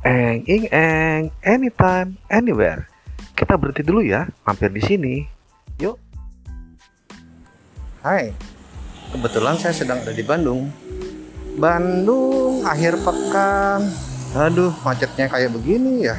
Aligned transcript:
Eng 0.00 0.48
ing 0.48 0.64
eng, 0.72 1.28
anytime, 1.44 2.16
anywhere. 2.32 2.88
Kita 3.36 3.60
berhenti 3.60 3.84
dulu 3.84 4.00
ya, 4.00 4.24
mampir 4.48 4.72
di 4.72 4.80
sini. 4.80 5.14
Yuk. 5.76 6.00
Hai, 8.00 8.32
kebetulan 9.12 9.60
saya 9.60 9.76
sedang 9.76 10.00
ada 10.00 10.16
di 10.16 10.24
Bandung. 10.24 10.72
Bandung, 11.60 12.64
akhir 12.64 12.96
pekan. 13.04 13.92
Aduh, 14.40 14.72
macetnya 14.88 15.28
kayak 15.28 15.52
begini 15.52 16.08
ya. 16.08 16.16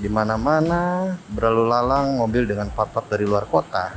Di 0.00 0.08
mana-mana 0.08 1.12
berlalu 1.28 1.68
lalang 1.68 2.16
mobil 2.16 2.48
dengan 2.48 2.72
plat 2.72 2.88
dari 3.12 3.28
luar 3.28 3.44
kota. 3.44 3.92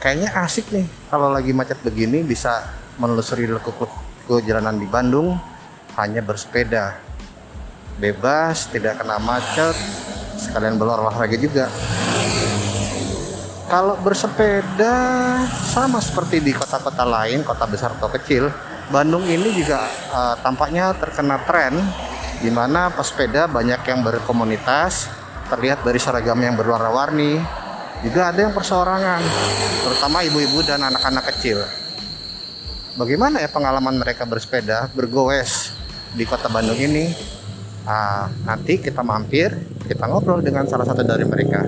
Kayaknya 0.00 0.32
asik 0.40 0.72
nih 0.72 0.88
kalau 1.12 1.28
lagi 1.28 1.52
macet 1.52 1.76
begini 1.84 2.24
bisa 2.24 2.72
menelusuri 2.96 3.44
lekuk-lekuk 3.52 4.40
jalanan 4.48 4.80
di 4.80 4.88
Bandung 4.88 5.36
hanya 6.00 6.24
bersepeda. 6.24 7.11
Bebas, 8.02 8.66
tidak 8.66 8.98
kena 8.98 9.22
macet, 9.22 9.78
sekalian 10.34 10.74
berolahraga 10.74 11.38
juga. 11.38 11.70
Kalau 13.70 13.94
bersepeda 14.02 14.98
sama 15.70 16.02
seperti 16.02 16.42
di 16.42 16.50
kota-kota 16.50 17.06
lain, 17.06 17.46
kota 17.46 17.62
besar 17.70 17.94
atau 17.94 18.10
kecil, 18.10 18.50
Bandung 18.90 19.22
ini 19.30 19.54
juga 19.54 19.86
uh, 20.10 20.34
tampaknya 20.42 20.90
terkena 20.98 21.46
tren 21.46 21.78
di 22.42 22.50
mana 22.50 22.90
pesepeda 22.90 23.46
banyak 23.46 23.78
yang 23.86 24.02
berkomunitas, 24.02 25.06
terlihat 25.46 25.86
dari 25.86 26.02
seragam 26.02 26.42
yang 26.42 26.58
berwarna-warni, 26.58 27.38
juga 28.02 28.34
ada 28.34 28.50
yang 28.50 28.50
perseorangan, 28.50 29.22
terutama 29.86 30.26
ibu-ibu 30.26 30.58
dan 30.66 30.82
anak-anak 30.82 31.30
kecil. 31.38 31.62
Bagaimana 32.98 33.38
ya 33.38 33.46
pengalaman 33.46 33.94
mereka 33.94 34.26
bersepeda, 34.26 34.90
bergoes 34.90 35.70
di 36.18 36.26
kota 36.26 36.50
Bandung 36.50 36.76
ini? 36.76 37.40
Nah, 37.82 38.30
nanti 38.46 38.78
kita 38.78 39.02
mampir, 39.02 39.50
kita 39.90 40.06
ngobrol 40.06 40.38
dengan 40.38 40.62
salah 40.70 40.86
satu 40.86 41.02
dari 41.02 41.26
mereka. 41.26 41.66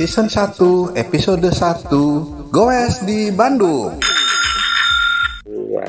Season 0.00 0.32
1, 0.32 0.96
episode 0.96 1.44
1, 1.44 2.48
Goes 2.48 3.04
di 3.04 3.28
Bandung. 3.36 4.00
Iya. 5.44 5.84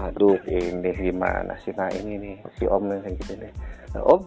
Aduh, 0.00 0.40
ini 0.48 0.90
gimana 0.96 1.60
sih? 1.60 1.76
Nah, 1.76 1.92
ini 1.92 2.16
nih 2.16 2.34
si 2.56 2.64
Om 2.64 2.88
nih 2.88 2.98
kayak 3.04 3.14
gitu 3.20 3.32
nih. 3.36 3.52
Nah, 3.92 4.02
om, 4.08 4.20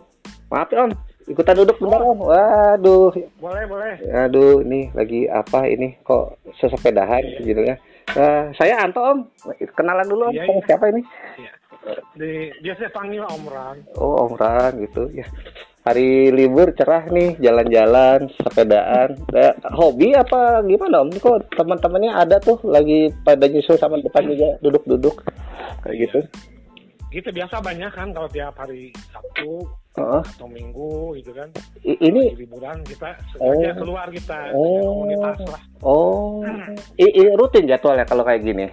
maaf 0.54 0.70
ya 0.70 0.86
Om, 0.86 0.94
ikutan 1.34 1.58
duduk 1.58 1.82
bentar 1.82 2.06
Om. 2.06 2.30
Waduh. 2.30 3.10
Boleh, 3.42 3.64
boleh. 3.66 3.94
Aduh, 4.14 4.62
ini 4.62 4.94
lagi 4.94 5.26
apa 5.26 5.66
ini? 5.66 5.98
Kok 6.06 6.54
sesepedahan 6.62 7.42
gitu 7.42 7.66
ya? 7.66 7.76
Uh, 8.14 8.54
saya 8.54 8.86
Anto 8.86 9.02
Om, 9.02 9.20
kenalan 9.74 10.06
dulu 10.06 10.30
Om. 10.30 10.34
Iya, 10.38 10.46
iya. 10.46 10.62
siapa 10.70 10.86
ini? 10.94 11.02
Iya. 11.42 11.61
Di, 12.14 12.54
biasanya 12.62 12.92
panggil 12.94 13.24
Om 13.26 13.46
Ran. 13.50 13.78
Oh, 13.98 14.30
Om 14.30 14.34
Ran 14.38 14.74
gitu 14.86 15.10
ya. 15.10 15.26
Hari 15.82 16.30
libur 16.30 16.70
cerah 16.78 17.10
nih, 17.10 17.42
jalan-jalan, 17.42 18.30
sepedaan. 18.38 19.18
Eh, 19.34 19.54
hobi 19.74 20.14
apa 20.14 20.62
gimana 20.62 21.02
Om? 21.02 21.18
Kok 21.18 21.58
teman-temannya 21.58 22.14
ada 22.14 22.38
tuh 22.38 22.62
lagi 22.62 23.10
pada 23.26 23.50
nyusul 23.50 23.82
sama 23.82 23.98
depan 23.98 24.30
juga 24.30 24.62
duduk-duduk 24.62 25.26
kayak 25.82 25.98
gitu. 26.06 26.20
Gitu 27.12 27.28
biasa 27.28 27.60
banyak 27.60 27.92
kan 27.92 28.14
kalau 28.14 28.30
tiap 28.30 28.56
hari 28.56 28.94
Sabtu 29.12 29.66
Heeh. 30.00 30.22
atau 30.24 30.48
Minggu 30.48 31.18
gitu 31.20 31.34
kan. 31.34 31.50
I- 31.84 32.00
ini 32.00 32.32
Lagi 32.32 32.46
liburan 32.46 32.78
kita 32.86 33.10
sengaja 33.36 33.70
Oh. 33.74 33.76
keluar 33.82 34.08
kita 34.14 34.40
Oh. 34.56 34.80
komunitas 34.86 35.38
lah. 35.50 35.62
Oh, 35.82 36.46
I- 36.96 37.16
i- 37.20 37.36
rutin 37.36 37.66
jadwalnya 37.68 38.06
kalau 38.06 38.24
kayak 38.24 38.46
gini. 38.46 38.70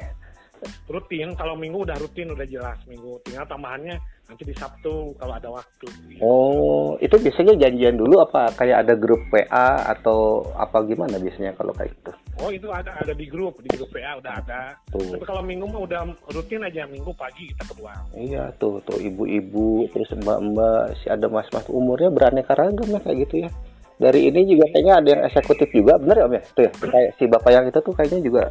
Rutin, 0.88 1.34
kalau 1.36 1.54
Minggu 1.54 1.84
udah 1.84 1.96
rutin 2.00 2.32
udah 2.32 2.46
jelas 2.48 2.78
Minggu. 2.88 3.20
Tinggal 3.26 3.44
tambahannya 3.46 3.96
nanti 4.28 4.44
di 4.44 4.54
Sabtu 4.56 5.16
kalau 5.16 5.34
ada 5.36 5.48
waktu. 5.48 5.88
gitu. 5.88 6.20
Oh, 6.20 7.00
itu 7.00 7.16
biasanya 7.16 7.56
janjian 7.56 7.96
dulu 7.96 8.20
apa 8.20 8.52
kayak 8.56 8.84
ada 8.84 8.94
grup 8.94 9.24
WA 9.32 9.68
atau 9.88 10.44
apa 10.52 10.84
gimana 10.84 11.16
biasanya 11.16 11.56
kalau 11.56 11.72
kayak 11.72 11.96
gitu? 11.96 12.12
Oh 12.38 12.50
itu 12.52 12.68
ada 12.70 12.94
ada 12.94 13.12
di 13.16 13.26
grup 13.26 13.58
di 13.64 13.70
grup 13.72 13.90
PA 13.90 14.20
udah 14.20 14.32
ada. 14.38 14.76
Tuh. 14.92 15.16
Tapi 15.16 15.24
kalau 15.24 15.42
Minggu 15.42 15.66
mah 15.66 15.82
udah 15.82 16.00
rutin 16.30 16.62
aja 16.62 16.84
Minggu 16.86 17.10
pagi 17.16 17.50
kita 17.50 17.64
keluar. 17.72 17.98
Iya 18.14 18.52
tuh, 18.60 18.78
tuh 18.84 19.00
ibu-ibu 19.00 19.88
terus 19.90 20.12
mbak-mbak, 20.14 21.00
si 21.02 21.06
ada 21.08 21.26
mas-mas 21.26 21.66
umurnya 21.72 22.12
beraneka 22.12 22.52
ragam 22.54 22.88
ya 22.94 23.00
kayak 23.02 23.18
gitu 23.26 23.34
ya. 23.48 23.50
Dari 23.98 24.30
ini 24.30 24.46
juga 24.46 24.70
kayaknya 24.70 24.94
ada 25.02 25.08
yang 25.10 25.22
eksekutif 25.26 25.68
juga, 25.74 25.98
bener 25.98 26.22
ya 26.22 26.24
om 26.30 26.34
ya? 26.38 26.42
Tuh 26.54 26.62
ya, 26.62 26.70
kayak 26.70 27.10
si 27.18 27.24
bapak 27.26 27.50
yang 27.50 27.64
itu 27.66 27.78
tuh 27.82 27.94
kayaknya 27.98 28.20
juga, 28.22 28.42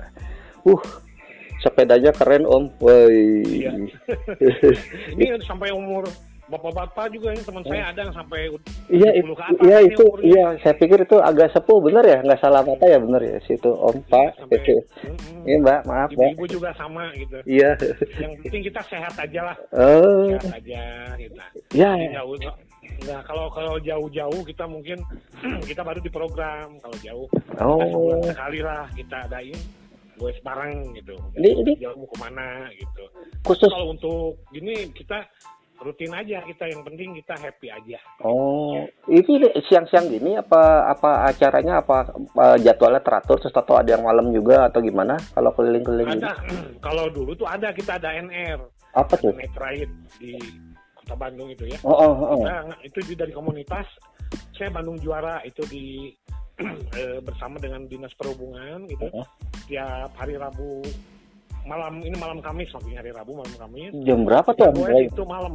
uh, 0.67 0.83
sepedanya 1.67 2.11
keren 2.15 2.47
om, 2.47 2.71
woi. 2.79 3.43
Iya. 3.43 3.71
Ini 5.19 5.35
sampai 5.43 5.75
umur 5.75 6.07
bapak-bapak 6.47 7.11
juga 7.11 7.35
ini 7.35 7.43
teman 7.43 7.59
saya 7.67 7.91
ada 7.91 8.07
yang 8.07 8.15
sampai 8.15 8.47
Iya 8.87 9.09
70 9.19 9.19
itu, 9.19 9.33
iya 9.67 9.77
itu, 9.83 10.05
iya 10.23 10.45
saya 10.63 10.79
pikir 10.79 11.03
itu 11.03 11.19
agak 11.19 11.51
sepuh 11.51 11.83
bener 11.83 12.07
ya, 12.07 12.23
nggak 12.23 12.39
salah 12.39 12.63
mata 12.63 12.87
ya 12.87 13.03
bener 13.03 13.19
ya 13.19 13.35
situ 13.43 13.67
om 13.67 13.99
pak, 14.07 14.31
sampai 14.39 14.55
itu. 14.63 14.79
Mm-mm. 15.03 15.43
Iya 15.43 15.55
mbak, 15.59 15.79
maaf 15.83 16.09
mbak. 16.15 16.31
ibu-ibu 16.39 16.45
juga 16.47 16.69
sama 16.79 17.11
gitu 17.19 17.35
Iya. 17.43 17.75
yang 18.15 18.31
penting 18.39 18.63
kita 18.63 18.79
sehat 18.87 19.13
aja 19.19 19.41
lah 19.43 19.57
Oh, 19.75 20.31
sehat 20.39 20.63
aja 20.63 20.81
gitu 21.19 21.35
ya. 21.75 21.91
Jauh 22.23 22.39
Nah, 22.97 23.19
kalau 23.27 23.51
kalau 23.51 23.75
jauh-jauh 23.83 24.41
kita 24.47 24.63
mungkin 24.63 24.97
kita 25.69 25.83
baru 25.83 25.99
di 25.99 26.07
program 26.07 26.79
kalau 26.79 26.95
jauh 27.03 27.27
Oh. 27.59 27.75
kita 27.75 27.91
sebulan 27.91 28.19
sekali 28.31 28.59
lah 28.63 28.83
kita 28.95 29.17
adain 29.27 29.59
gue 30.17 30.31
sekarang 30.35 30.69
gitu 30.93 31.13
Ini- 31.35 31.55
ini- 31.61 31.77
jauh 31.77 31.95
mau 31.95 32.09
ke 32.09 32.17
mana 32.17 32.45
gitu 32.73 33.03
Khusus. 33.45 33.69
kalau 33.69 33.93
untuk 33.93 34.41
gini 34.49 34.89
kita 34.91 35.23
rutin 35.77 36.09
aja 36.09 36.41
kita 36.41 36.65
yang 36.65 36.81
penting 36.81 37.13
kita 37.15 37.37
happy 37.37 37.69
aja 37.69 38.01
Oh, 38.25 38.81
ini 39.05 39.37
siang-siang 39.63 40.09
gini 40.09 40.33
apa 40.33 40.89
apa 40.89 41.29
acaranya 41.29 41.85
apa 41.85 42.09
eh, 42.17 42.57
jadwalnya 42.59 42.97
teratur 42.99 43.37
terus 43.37 43.53
atau 43.53 43.77
ada 43.77 43.93
yang 43.93 44.01
malam 44.01 44.33
juga 44.33 44.65
atau 44.65 44.81
gimana 44.81 45.21
kalau 45.31 45.53
keliling-keliling? 45.53 46.17
ada 46.17 46.33
kalau 46.85 47.05
dulu 47.07 47.37
tuh 47.37 47.45
ada 47.45 47.69
kita 47.69 48.01
ada 48.01 48.09
NR 48.11 48.57
Apa 48.91 49.21
tuh? 49.21 49.29
night 49.37 49.53
ride 49.53 49.93
di 50.17 50.33
kota 50.97 51.13
Bandung 51.13 51.53
itu 51.53 51.69
ya 51.69 51.77
Oh, 51.85 51.93
oh, 51.93 52.13
oh. 52.33 52.41
Nah, 52.41 52.65
itu 52.81 52.97
dari 53.13 53.29
komunitas 53.29 53.85
saya 54.57 54.73
Bandung 54.73 54.97
juara 54.97 55.45
itu 55.45 55.61
di 55.69 56.09
eh, 56.97 57.19
bersama 57.19 57.57
dengan 57.57 57.85
dinas 57.85 58.13
perhubungan 58.13 58.85
gitu 58.85 59.05
Oh. 59.09 59.25
tiap 59.65 60.11
hari 60.13 60.35
Rabu 60.35 60.81
malam 61.63 61.99
ini 61.99 62.15
malam 62.15 62.39
Kamis 62.39 62.71
maksudnya 62.71 62.97
hari 62.97 63.11
Rabu 63.11 63.35
malam 63.35 63.51
Kamis 63.53 63.91
Jam 64.01 64.23
berapa 64.23 64.47
tuh? 64.51 64.71
Om? 64.71 64.87
itu 65.03 65.23
malam 65.23 65.53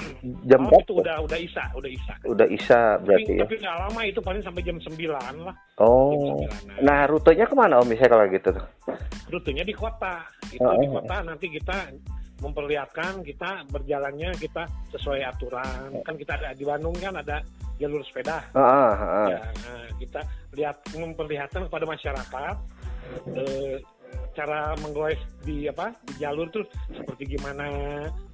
Jam 0.48 0.60
malam 0.60 0.72
berapa? 0.72 0.82
itu 0.82 0.92
udah 0.96 1.16
udah 1.20 1.38
isa 1.38 1.64
udah 1.72 1.90
isa 1.90 2.14
Udah 2.24 2.46
tapi 2.48 2.56
berarti 2.98 3.32
ya. 3.32 3.40
tapi 3.44 3.54
nggak 3.58 3.76
lama 3.78 4.00
itu 4.02 4.20
paling 4.20 4.40
sampai 4.40 4.62
jam 4.62 4.76
9 4.76 4.96
lah 5.44 5.54
Oh. 5.76 6.40
jam 6.40 6.50
9 6.72 6.80
Nah, 6.80 7.00
rutenya 7.06 7.44
ke 7.44 7.54
mana 7.54 7.74
Om 7.78 7.86
misalnya 7.86 8.10
kalau 8.10 8.24
gitu 8.26 8.48
tuh? 8.50 8.66
rutenya 9.28 9.62
di 9.62 9.74
kota 9.76 10.14
itu 10.48 10.58
Oh, 10.60 10.74
di 10.74 10.88
oh. 10.88 10.98
kota 10.98 11.16
nanti 11.22 11.46
kita 11.46 11.76
memperlihatkan 12.40 13.20
kita 13.20 13.68
berjalannya 13.68 14.32
kita 14.34 14.64
sesuai 14.90 15.20
aturan 15.22 15.92
kan 16.00 16.16
kita 16.16 16.32
ada 16.34 16.50
di 16.50 16.64
Bandung 16.64 16.96
kan 16.96 17.12
ada 17.14 17.44
jalur 17.76 18.00
sepeda 18.00 18.40
Ah, 18.52 18.64
ah, 18.64 18.94
ah. 18.96 19.28
Ya, 19.28 19.40
nah, 19.44 19.84
kita 20.00 20.24
lihat 20.56 20.80
memperlihatkan 20.96 21.68
kepada 21.68 21.84
masyarakat 21.84 22.56
eh, 23.36 23.76
cara 24.30 24.74
menggoes 24.80 25.18
di 25.42 25.66
apa 25.66 25.92
di 26.06 26.14
jalur 26.22 26.48
tuh 26.48 26.64
seperti 26.94 27.36
gimana. 27.36 27.66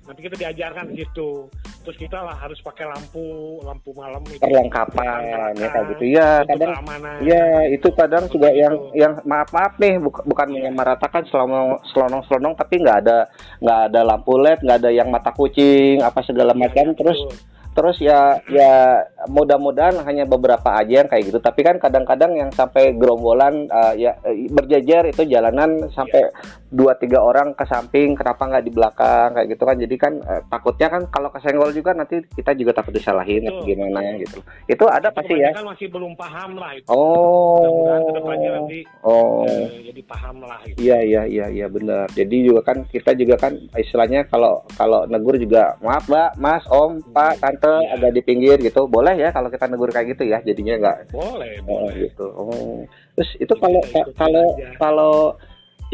Nanti 0.07 0.23
kita 0.23 0.39
diajarkan 0.39 0.95
di 0.95 1.03
situ. 1.03 1.51
Terus 1.83 1.99
kita 1.99 2.19
lah 2.19 2.35
harus 2.39 2.59
pakai 2.63 2.87
lampu 2.87 3.59
lampu 3.63 3.91
malam 3.95 4.23
itu. 4.27 4.39
Perlengkapan 4.39 5.55
ya 5.59 5.67
kayak 5.71 5.87
gitu. 5.95 6.05
Ya, 6.07 6.31
kadang 6.47 6.71
keamanan. 6.79 7.17
Ya, 7.23 7.47
itu 7.71 7.89
kadang 7.95 8.25
juga 8.31 8.51
Seperti 8.51 8.63
yang 8.63 8.75
yang 8.95 9.13
maaf 9.27 9.51
maaf 9.51 9.73
nih 9.79 9.99
buk- 9.99 10.27
bukan 10.27 10.49
menyamaratakan 10.51 11.27
selonong 11.31 11.79
selonong 11.91 12.23
selonong 12.27 12.55
tapi 12.55 12.83
nggak 12.83 12.99
ada 13.07 13.19
nggak 13.63 13.81
ada 13.91 14.01
lampu 14.03 14.35
led 14.39 14.59
nggak 14.63 14.79
ada 14.83 14.91
yang 14.95 15.09
mata 15.11 15.31
kucing 15.35 16.03
apa 16.03 16.23
segala 16.23 16.55
Ya, 16.55 16.59
macam 16.59 16.87
ya, 16.91 16.95
terus 16.95 17.19
betul. 17.23 17.39
Terus 17.77 18.01
ya 18.01 18.41
ya 18.49 19.05
mudah-mudahan 19.29 20.01
hanya 20.09 20.25
beberapa 20.25 20.81
aja 20.81 21.05
yang 21.05 21.09
kayak 21.13 21.29
gitu 21.29 21.39
tapi 21.45 21.61
kan 21.61 21.77
kadang-kadang 21.77 22.33
yang 22.33 22.49
sampai 22.49 22.97
gerombolan 22.97 23.69
uh, 23.69 23.93
ya 23.93 24.17
eh, 24.25 24.49
berjejer 24.49 25.13
itu 25.13 25.29
jalanan 25.29 25.85
sampai 25.93 26.33
dua 26.73 26.97
tiga 26.97 27.21
orang 27.21 27.53
ke 27.53 27.69
samping 27.69 28.17
kenapa 28.17 28.49
nggak 28.49 28.65
di 28.65 28.73
belakang 28.73 29.29
kayak 29.37 29.49
gitu 29.53 29.63
kan 29.69 29.77
jadi 29.77 29.97
kan 30.01 30.13
eh, 30.25 30.41
takutnya 30.49 30.89
kan 30.89 31.03
kalau 31.13 31.29
kesenggol 31.29 31.71
juga 31.77 31.93
nanti 31.93 32.25
kita 32.33 32.57
juga 32.57 32.73
takut 32.81 32.97
disalahin 32.97 33.45
atau 33.45 33.61
Betul, 33.61 33.69
gimana 33.69 33.99
betul. 34.01 34.21
gitu 34.25 34.39
itu 34.73 34.85
ada 34.89 35.09
Itu 35.13 35.17
pasti 35.21 35.35
ya 35.37 35.53
kebanyakan 35.53 35.65
masih 35.69 35.87
belum 35.93 36.13
paham 36.17 36.51
lah 36.57 36.71
itu. 36.73 36.89
oh 36.89 38.01
ke 38.01 38.13
depannya 38.17 38.51
nanti 38.57 38.79
oh 39.05 39.45
eh, 39.45 39.93
jadi 39.93 40.03
paham 40.09 40.37
lah 40.41 40.59
gitu. 40.65 40.79
Iya 40.81 40.99
iya 41.05 41.23
iya 41.27 41.47
iya 41.51 41.67
benar. 41.69 42.07
Jadi 42.15 42.37
juga 42.47 42.61
kan 42.65 42.87
kita 42.89 43.13
juga 43.19 43.37
kan 43.37 43.53
istilahnya 43.77 44.25
kalau 44.31 44.63
kalau 44.79 45.05
negur 45.11 45.37
juga 45.37 45.77
maaf 45.83 46.07
mbak, 46.07 46.31
mas, 46.39 46.65
om, 46.71 47.03
pak, 47.13 47.43
tante 47.43 47.66
Iya. 47.83 47.95
agak 47.99 48.11
di 48.17 48.23
pinggir 48.23 48.57
gitu. 48.61 48.87
Boleh 48.87 49.15
ya 49.19 49.29
kalau 49.31 49.49
kita 49.51 49.67
negur 49.71 49.91
kayak 49.95 50.17
gitu 50.17 50.25
ya. 50.27 50.39
Jadinya 50.43 50.75
nggak 50.81 50.97
Boleh, 51.15 51.53
oh, 51.67 51.87
boleh. 51.87 51.95
gitu. 52.07 52.27
Oh. 52.35 52.79
Terus 53.19 53.31
itu 53.41 53.55
kalau 53.59 53.81
kalau 54.19 54.47
kalau 54.79 55.15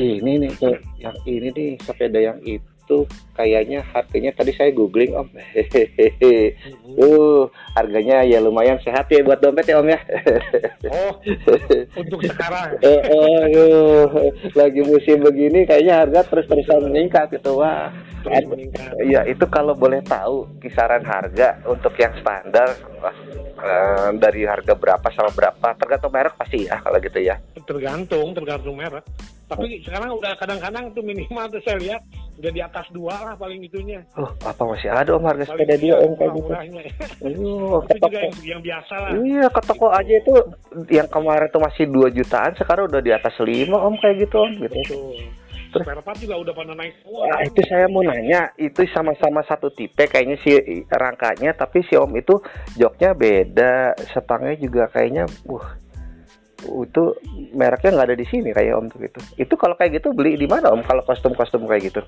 ini 0.00 0.40
nih 0.40 0.52
tuh 0.56 0.72
yang 0.96 1.16
ini 1.28 1.48
nih 1.52 1.70
sepeda 1.84 2.18
yang 2.20 2.38
itu 2.44 2.71
itu 2.92 3.08
kayaknya 3.32 3.80
harganya 3.96 4.30
tadi 4.36 4.52
saya 4.52 4.68
googling 4.76 5.16
om 5.16 5.24
hehehe 5.56 6.52
uh 7.00 7.48
harganya 7.72 8.20
ya 8.28 8.44
lumayan 8.44 8.76
sehat 8.84 9.08
ya 9.08 9.24
buat 9.24 9.40
dompet 9.40 9.72
ya 9.72 9.80
om 9.80 9.88
ya 9.88 10.00
Oh, 10.92 11.16
untuk 12.04 12.20
sekarang. 12.20 12.76
eh, 12.84 13.00
eh, 13.00 13.44
aduh, 13.48 14.12
lagi 14.52 14.84
musim 14.84 15.24
begini 15.24 15.64
kayaknya 15.64 16.04
harga 16.04 16.20
terus 16.28 16.44
terusan 16.44 16.92
meningkat 16.92 17.32
gitu 17.32 17.56
wah. 17.56 17.88
Iya 19.00 19.24
itu 19.26 19.42
kalau 19.48 19.72
boleh 19.72 20.04
tahu 20.04 20.46
kisaran 20.60 21.00
harga 21.02 21.58
untuk 21.64 21.96
yang 21.96 22.12
standar 22.20 22.76
eh, 23.56 24.08
dari 24.20 24.44
harga 24.44 24.76
berapa 24.76 25.06
sama 25.16 25.32
berapa 25.32 25.66
tergantung 25.80 26.12
merek 26.12 26.36
pasti 26.36 26.68
ya 26.68 26.76
kalau 26.84 27.00
gitu 27.00 27.18
ya. 27.24 27.40
Tergantung, 27.64 28.36
tergantung 28.36 28.76
merek. 28.76 29.06
Tapi 29.52 29.84
sekarang 29.84 30.10
udah 30.16 30.32
kadang-kadang 30.40 30.84
tuh 30.96 31.04
minimal 31.04 31.44
tuh 31.52 31.60
saya 31.60 31.76
lihat 31.76 32.00
udah 32.40 32.50
di 32.50 32.60
atas 32.64 32.86
dua 32.88 33.14
lah 33.20 33.34
paling 33.36 33.60
itunya. 33.60 34.00
Oh 34.16 34.32
apa 34.48 34.62
masih 34.64 34.88
ada 34.88 35.12
om 35.12 35.24
harga 35.28 35.44
sepeda 35.44 35.76
dia 35.76 35.94
om 36.00 36.16
kayak 36.16 36.32
gitu? 36.32 36.50
Aduh, 37.28 37.84
ke 37.84 37.94
toko. 38.00 38.16
yang, 38.16 38.32
yang 38.56 38.60
biasa 38.64 38.94
lah. 38.96 39.10
Iya 39.20 39.46
ke 39.52 39.60
toko 39.68 39.86
aja 39.92 40.14
itu 40.16 40.34
yang 40.88 41.08
kemarin 41.12 41.52
tuh 41.52 41.60
masih 41.60 41.84
2 41.92 42.08
jutaan 42.16 42.56
sekarang 42.56 42.88
udah 42.88 43.04
di 43.04 43.12
atas 43.12 43.36
5 43.36 43.46
om 43.76 43.94
kayak 44.00 44.24
gitu 44.24 44.36
om 44.40 44.52
gitu. 44.56 44.80
Betul. 44.80 45.20
Terus- 45.72 45.88
Spare 45.88 46.04
part 46.04 46.20
juga 46.20 46.36
udah 46.36 46.52
pada 46.52 46.72
naik 46.76 47.00
semua. 47.00 47.24
Nah, 47.32 47.40
itu 47.48 47.60
saya 47.64 47.88
mau 47.88 48.04
nanya, 48.04 48.52
itu 48.60 48.84
sama-sama 48.92 49.40
satu 49.48 49.72
tipe 49.72 50.04
kayaknya 50.04 50.36
si 50.44 50.52
rangkanya, 50.84 51.56
tapi 51.56 51.80
si 51.88 51.96
Om 51.96 52.12
itu 52.12 52.36
joknya 52.76 53.16
beda, 53.16 53.96
setangnya 54.12 54.52
juga 54.60 54.92
kayaknya, 54.92 55.24
wah, 55.48 55.72
itu 56.62 57.02
mereknya 57.52 57.90
nggak 57.92 58.08
ada 58.08 58.16
di 58.16 58.26
sini 58.26 58.50
kayak 58.50 58.74
Om 58.74 58.86
tuh 58.88 58.98
gitu. 59.02 59.20
Itu 59.36 59.54
kalau 59.56 59.74
kayak 59.74 59.98
gitu 59.98 60.10
beli 60.10 60.34
di 60.34 60.46
mana 60.46 60.70
Om? 60.70 60.82
Kalau 60.82 61.02
kostum-kostum 61.02 61.66
kayak 61.66 61.90
gitu? 61.90 62.02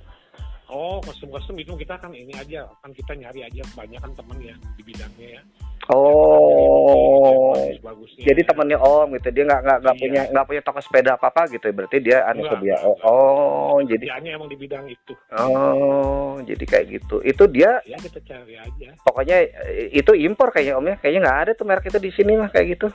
Oh, 0.66 0.98
kostum-kostum 1.00 1.54
itu 1.54 1.70
kita 1.76 1.94
kan 1.96 2.10
ini 2.10 2.34
aja, 2.34 2.66
kan 2.82 2.90
kita 2.90 3.14
nyari 3.14 3.46
aja 3.46 3.62
banyak 3.74 4.00
kan 4.00 4.10
temen 4.10 4.38
ya 4.42 4.54
di 4.74 4.82
bidangnya 4.82 5.28
ya. 5.38 5.42
Oh, 5.84 7.52
Bagus-bagusnya. 7.52 8.24
jadi 8.24 8.40
temennya 8.42 8.78
Om 8.80 9.08
gitu, 9.14 9.28
dia 9.30 9.44
nggak 9.44 9.60
nggak 9.60 9.78
nggak 9.84 9.94
Iya. 9.94 10.02
punya 10.02 10.22
nggak 10.32 10.46
punya 10.48 10.62
toko 10.64 10.80
sepeda 10.80 11.10
apa 11.14 11.28
apa 11.28 11.42
gitu, 11.46 11.66
berarti 11.70 11.96
dia 12.00 12.24
anu 12.24 12.40
Enggak, 12.40 12.52
sedia. 12.56 12.76
enggak, 12.80 13.04
Oh, 13.04 13.76
jadi 13.84 14.04
Kerjaannya 14.08 14.30
emang 14.32 14.48
di 14.48 14.56
bidang 14.56 14.84
itu. 14.88 15.12
oh, 15.30 16.40
jadi 16.42 16.64
kayak 16.64 16.86
gitu. 16.90 17.16
Itu 17.20 17.44
dia 17.46 17.84
Ya 17.84 18.00
kita 18.00 18.18
cari 18.24 18.54
aja. 18.56 18.88
pokoknya 19.04 19.36
eh, 19.44 19.92
itu 19.92 20.12
impor 20.16 20.50
kayaknya 20.50 20.74
Om 20.74 20.86
ya, 20.88 20.96
kayaknya 20.98 21.20
nggak 21.22 21.38
ada 21.44 21.52
tuh 21.52 21.66
merek 21.68 21.86
itu 21.86 21.98
di 22.00 22.10
sini 22.10 22.32
mah 22.34 22.48
kayak 22.48 22.66
gitu. 22.74 22.88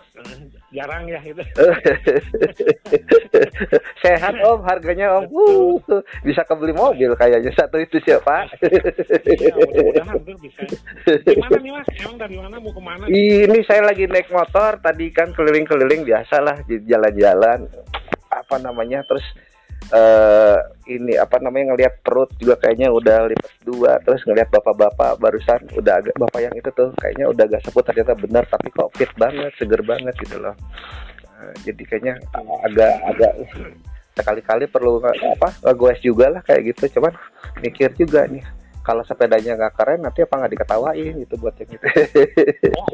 Jarang 0.70 1.10
ya 1.10 1.18
itu. 1.26 1.42
Sehat 4.06 4.38
om, 4.46 4.62
harganya 4.62 5.18
om, 5.18 5.26
Wuh, 5.34 5.82
bisa 6.22 6.46
kebeli 6.46 6.78
mobil 6.78 7.10
kayaknya 7.18 7.50
satu 7.58 7.82
itu 7.82 7.98
siapa? 8.06 8.46
Iya, 8.62 9.50
mudah-mudahan 9.58 10.22
tuh 10.22 10.38
bisa. 10.38 10.62
Gimana 11.26 11.58
nih 11.58 11.74
mas? 11.74 11.90
Emang 11.98 12.22
dari 12.22 12.38
mana 12.38 12.62
mau 12.62 12.70
ke 12.70 12.82
mana? 12.86 13.10
Ini 13.10 13.58
saya 13.66 13.82
lagi 13.82 14.06
naik 14.06 14.30
motor, 14.30 14.78
tadi 14.78 15.10
kan 15.10 15.34
keliling-keliling 15.34 16.06
biasalah 16.06 16.62
jalan-jalan, 16.70 17.66
apa 18.30 18.56
namanya, 18.62 19.02
terus 19.10 19.26
eh 19.90 20.58
ini 20.90 21.14
apa 21.18 21.38
namanya 21.42 21.74
ngelihat 21.74 22.02
perut 22.02 22.30
juga 22.42 22.58
kayaknya 22.58 22.90
udah 22.90 23.30
lipat 23.30 23.54
dua, 23.62 24.02
terus 24.06 24.22
ngelihat 24.26 24.50
bapak-bapak 24.54 25.22
barusan 25.22 25.62
udah 25.78 26.02
agak 26.02 26.16
bapak 26.18 26.40
yang 26.46 26.56
itu 26.58 26.70
tuh 26.74 26.90
kayaknya 26.98 27.30
udah 27.30 27.44
agak 27.46 27.62
sebut 27.66 27.84
ternyata 27.86 28.14
benar, 28.18 28.44
tapi 28.50 28.74
kok 28.74 28.90
fit 28.98 29.12
banget, 29.18 29.54
seger 29.58 29.82
banget 29.86 30.14
gitu 30.22 30.38
loh. 30.42 30.54
Eh, 31.40 31.54
jadi 31.70 31.84
kayaknya 31.86 32.14
agak 32.66 32.94
agak 33.06 33.34
sekali-kali 34.20 34.66
perlu 34.68 35.00
apa 35.00 35.50
ngegoes 35.64 36.00
juga 36.04 36.28
lah 36.28 36.42
kayak 36.44 36.76
gitu 36.76 37.00
cuman 37.00 37.16
mikir 37.64 37.96
juga 37.96 38.28
nih 38.28 38.44
kalau 38.90 39.06
sepedanya 39.06 39.54
nggak 39.54 39.74
keren 39.78 40.02
nanti 40.02 40.26
apa 40.26 40.34
nggak 40.36 40.52
diketawain 40.52 41.14
gitu 41.16 41.38
buat 41.38 41.54
yang 41.56 41.70
itu 41.70 41.86
Oh. 42.72 42.86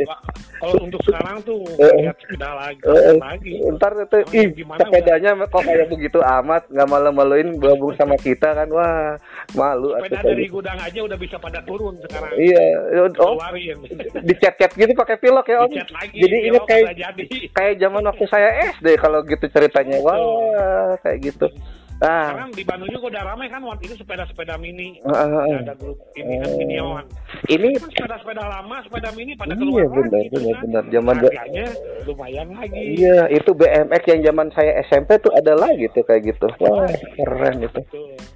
Kalau 0.57 0.75
untuk 0.81 0.99
sekarang 1.01 1.39
tuh 1.41 1.61
Eh, 1.77 1.91
lihat 2.01 2.17
sepeda 2.17 2.51
lagi, 2.51 2.79
eh, 2.81 3.15
lagi. 3.15 3.53
ntar 3.71 3.91
itu 3.95 4.17
ih 4.33 4.47
sepedanya 4.75 5.29
kok 5.45 5.61
kayak 5.61 5.87
begitu 5.87 6.19
amat 6.19 6.67
nggak 6.67 6.89
malu-maluin 6.89 7.47
gabung 7.55 7.93
sama 7.93 8.15
kita 8.17 8.51
kan 8.51 8.67
wah 8.67 9.15
malu 9.53 9.95
Sepeda 9.95 10.19
dari 10.21 10.43
gitu. 10.43 10.59
gudang 10.59 10.75
aja 10.77 10.99
udah 10.99 11.17
bisa 11.17 11.35
pada 11.37 11.59
turun 11.61 11.95
sekarang. 12.01 12.31
iya 12.35 12.63
oh 12.97 13.07
Keluarin. 13.09 13.77
dicet-cet 14.27 14.71
gitu 14.73 14.91
pakai 14.91 15.15
pilok 15.15 15.45
ya 15.45 15.57
om 15.59 15.71
lagi. 15.71 16.17
jadi 16.17 16.35
ini 16.41 16.49
belok 16.51 16.67
kayak 16.67 16.85
udah 16.89 17.11
kayak 17.53 17.73
zaman 17.77 18.01
waktu 18.03 18.25
saya 18.27 18.49
SD 18.73 18.87
kalau 18.97 19.19
gitu 19.23 19.45
ceritanya 19.47 19.97
wah 20.01 20.19
kayak 20.99 21.19
gitu 21.25 21.47
ah 22.01 22.27
Sekarang 22.27 22.51
di 22.51 22.63
Bandung 22.63 22.89
juga 22.89 23.05
udah 23.09 23.23
ramai 23.25 23.47
kan 23.47 23.61
waktu 23.61 23.83
itu 23.85 23.95
sepeda-sepeda 23.95 24.55
mini. 24.55 24.99
ah. 25.05 25.45
Ada 25.45 25.73
grup 25.73 25.95
ini 26.13 26.35
kan 26.37 26.47
Oh. 26.47 26.57
Minion. 26.57 27.03
ini 27.47 27.69
Kan 27.75 27.87
sepeda-sepeda 27.89 28.43
lama, 28.43 28.75
sepeda 28.81 29.09
mini 29.11 29.31
pada 29.33 29.51
Iya, 29.51 29.59
keluar 29.61 29.87
benar, 29.87 30.03
lagi. 30.09 30.23
gitu 30.25 30.35
benar, 30.35 30.51
kan. 30.51 30.61
benar. 30.61 30.83
Zaman 30.89 31.15
Harganya 31.17 31.65
lumayan 32.03 32.47
lagi. 32.51 32.81
Iya, 32.99 33.19
itu 33.29 33.49
BMX 33.51 34.03
yang 34.07 34.21
zaman 34.23 34.47
saya 34.51 34.71
SMP 34.83 35.09
tuh 35.17 35.31
ada 35.31 35.53
lagi 35.53 35.85
tuh 35.89 36.03
kayak 36.03 36.21
gitu. 36.25 36.47
Wah, 36.59 36.89
keren 37.15 37.55
itu. 37.61 37.79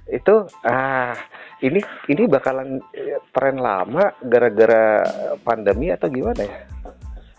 Itu 0.08 0.34
ah, 0.62 1.12
ini 1.60 1.78
ini 2.06 2.22
bakalan 2.24 2.80
eh, 2.92 3.20
tren 3.30 3.56
lama 3.56 4.08
gara-gara 4.22 5.04
pandemi 5.40 5.88
atau 5.88 6.08
gimana 6.08 6.40
ya? 6.40 6.56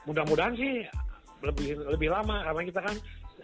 Mudah-mudahan 0.04 0.54
sih 0.54 0.86
lebih 1.42 1.74
lebih 1.88 2.10
lama 2.10 2.42
karena 2.44 2.62
kita 2.64 2.82
kan 2.84 2.96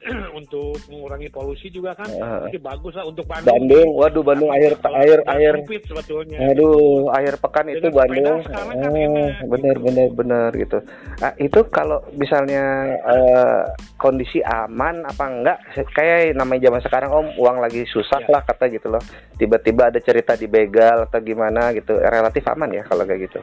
untuk 0.40 0.78
mengurangi 0.88 1.28
polusi 1.28 1.68
juga 1.68 1.94
kan 1.94 2.10
Ah. 2.18 2.46
jadi 2.46 2.60
bagus 2.60 2.94
lah 2.94 3.04
untuk 3.04 3.26
Bandung. 3.26 3.50
Bandung, 3.50 3.88
waduh 3.94 4.24
Bandung 4.24 4.50
air 4.50 4.74
Kalau 4.78 4.98
air 4.98 5.18
udah 5.20 5.34
air 5.34 5.54
sempit 5.58 5.82
sebetulnya. 5.86 6.38
Aduh, 6.50 7.10
akhir 7.10 7.34
pekan 7.38 7.66
itu 7.68 7.82
Dengan 7.84 7.98
Bandung. 7.98 8.40
kan 8.44 8.66
Oh, 8.68 8.72
enak, 8.72 9.44
bener 9.44 9.76
gitu. 9.76 9.86
bener 9.86 10.08
bener 10.12 10.50
gitu. 10.54 10.78
Ah, 11.18 11.34
itu 11.38 11.60
kalau 11.68 11.98
misalnya 12.14 12.64
eh, 13.00 13.62
kondisi 13.96 14.40
aman 14.42 15.04
apa 15.04 15.24
enggak? 15.26 15.58
Kayak 15.92 16.34
namanya 16.34 16.68
zaman 16.68 16.82
sekarang 16.82 17.10
Om, 17.10 17.28
uang 17.36 17.58
lagi 17.58 17.84
susah 17.86 18.20
Ya. 18.20 18.30
lah 18.30 18.42
kata 18.44 18.68
gitu 18.68 18.88
loh. 18.88 19.02
Tiba-tiba 19.36 19.90
ada 19.90 20.00
cerita 20.00 20.34
dibegal 20.34 21.04
atau 21.04 21.20
gimana 21.20 21.70
gitu. 21.72 21.98
Relatif 21.98 22.46
aman 22.46 22.70
ya 22.72 22.84
kalau 22.84 23.04
kayak 23.04 23.28
gitu. 23.28 23.40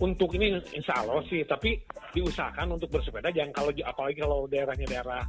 Untuk 0.00 0.32
ini 0.32 0.56
insya 0.72 1.04
Allah 1.04 1.20
sih, 1.28 1.44
tapi 1.44 1.76
diusahakan 2.16 2.80
untuk 2.80 2.88
bersepeda 2.88 3.28
jangan 3.30 3.52
kalau 3.52 3.70
apalagi 3.84 4.16
kalau 4.24 4.48
daerahnya 4.48 4.88
daerah 4.88 5.20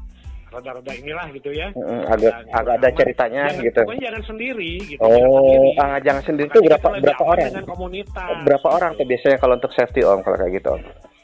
rada-rada 0.51 0.91
inilah 0.95 1.27
gitu 1.31 1.51
ya. 1.56 1.71
Mm, 1.75 2.03
agak 2.12 2.31
Jangan 2.31 2.56
agak 2.59 2.73
ada 2.75 2.90
ceritanya 2.92 3.44
jangan, 3.47 3.63
gitu. 3.63 3.80
Pokoknya 3.87 4.04
jangan 4.04 4.23
sendiri 4.28 4.71
gitu. 4.83 4.99
jangan 4.99 5.28
Oh, 5.28 5.40
sendiri. 5.40 5.69
ah, 5.80 5.97
jangan 6.04 6.23
sendiri 6.28 6.47
kita 6.51 6.59
berapa 6.68 6.87
berapa 6.99 7.23
orang? 7.23 7.47
Dengan 7.51 7.68
komunitas. 7.71 8.37
Berapa 8.44 8.68
orang 8.68 8.92
tuh 8.99 9.06
biasanya 9.07 9.37
kalau 9.40 9.54
untuk 9.56 9.71
safety 9.71 10.01
Om 10.04 10.19
kalau 10.23 10.37
kayak 10.40 10.54
gitu 10.59 10.68
Om? 10.75 10.81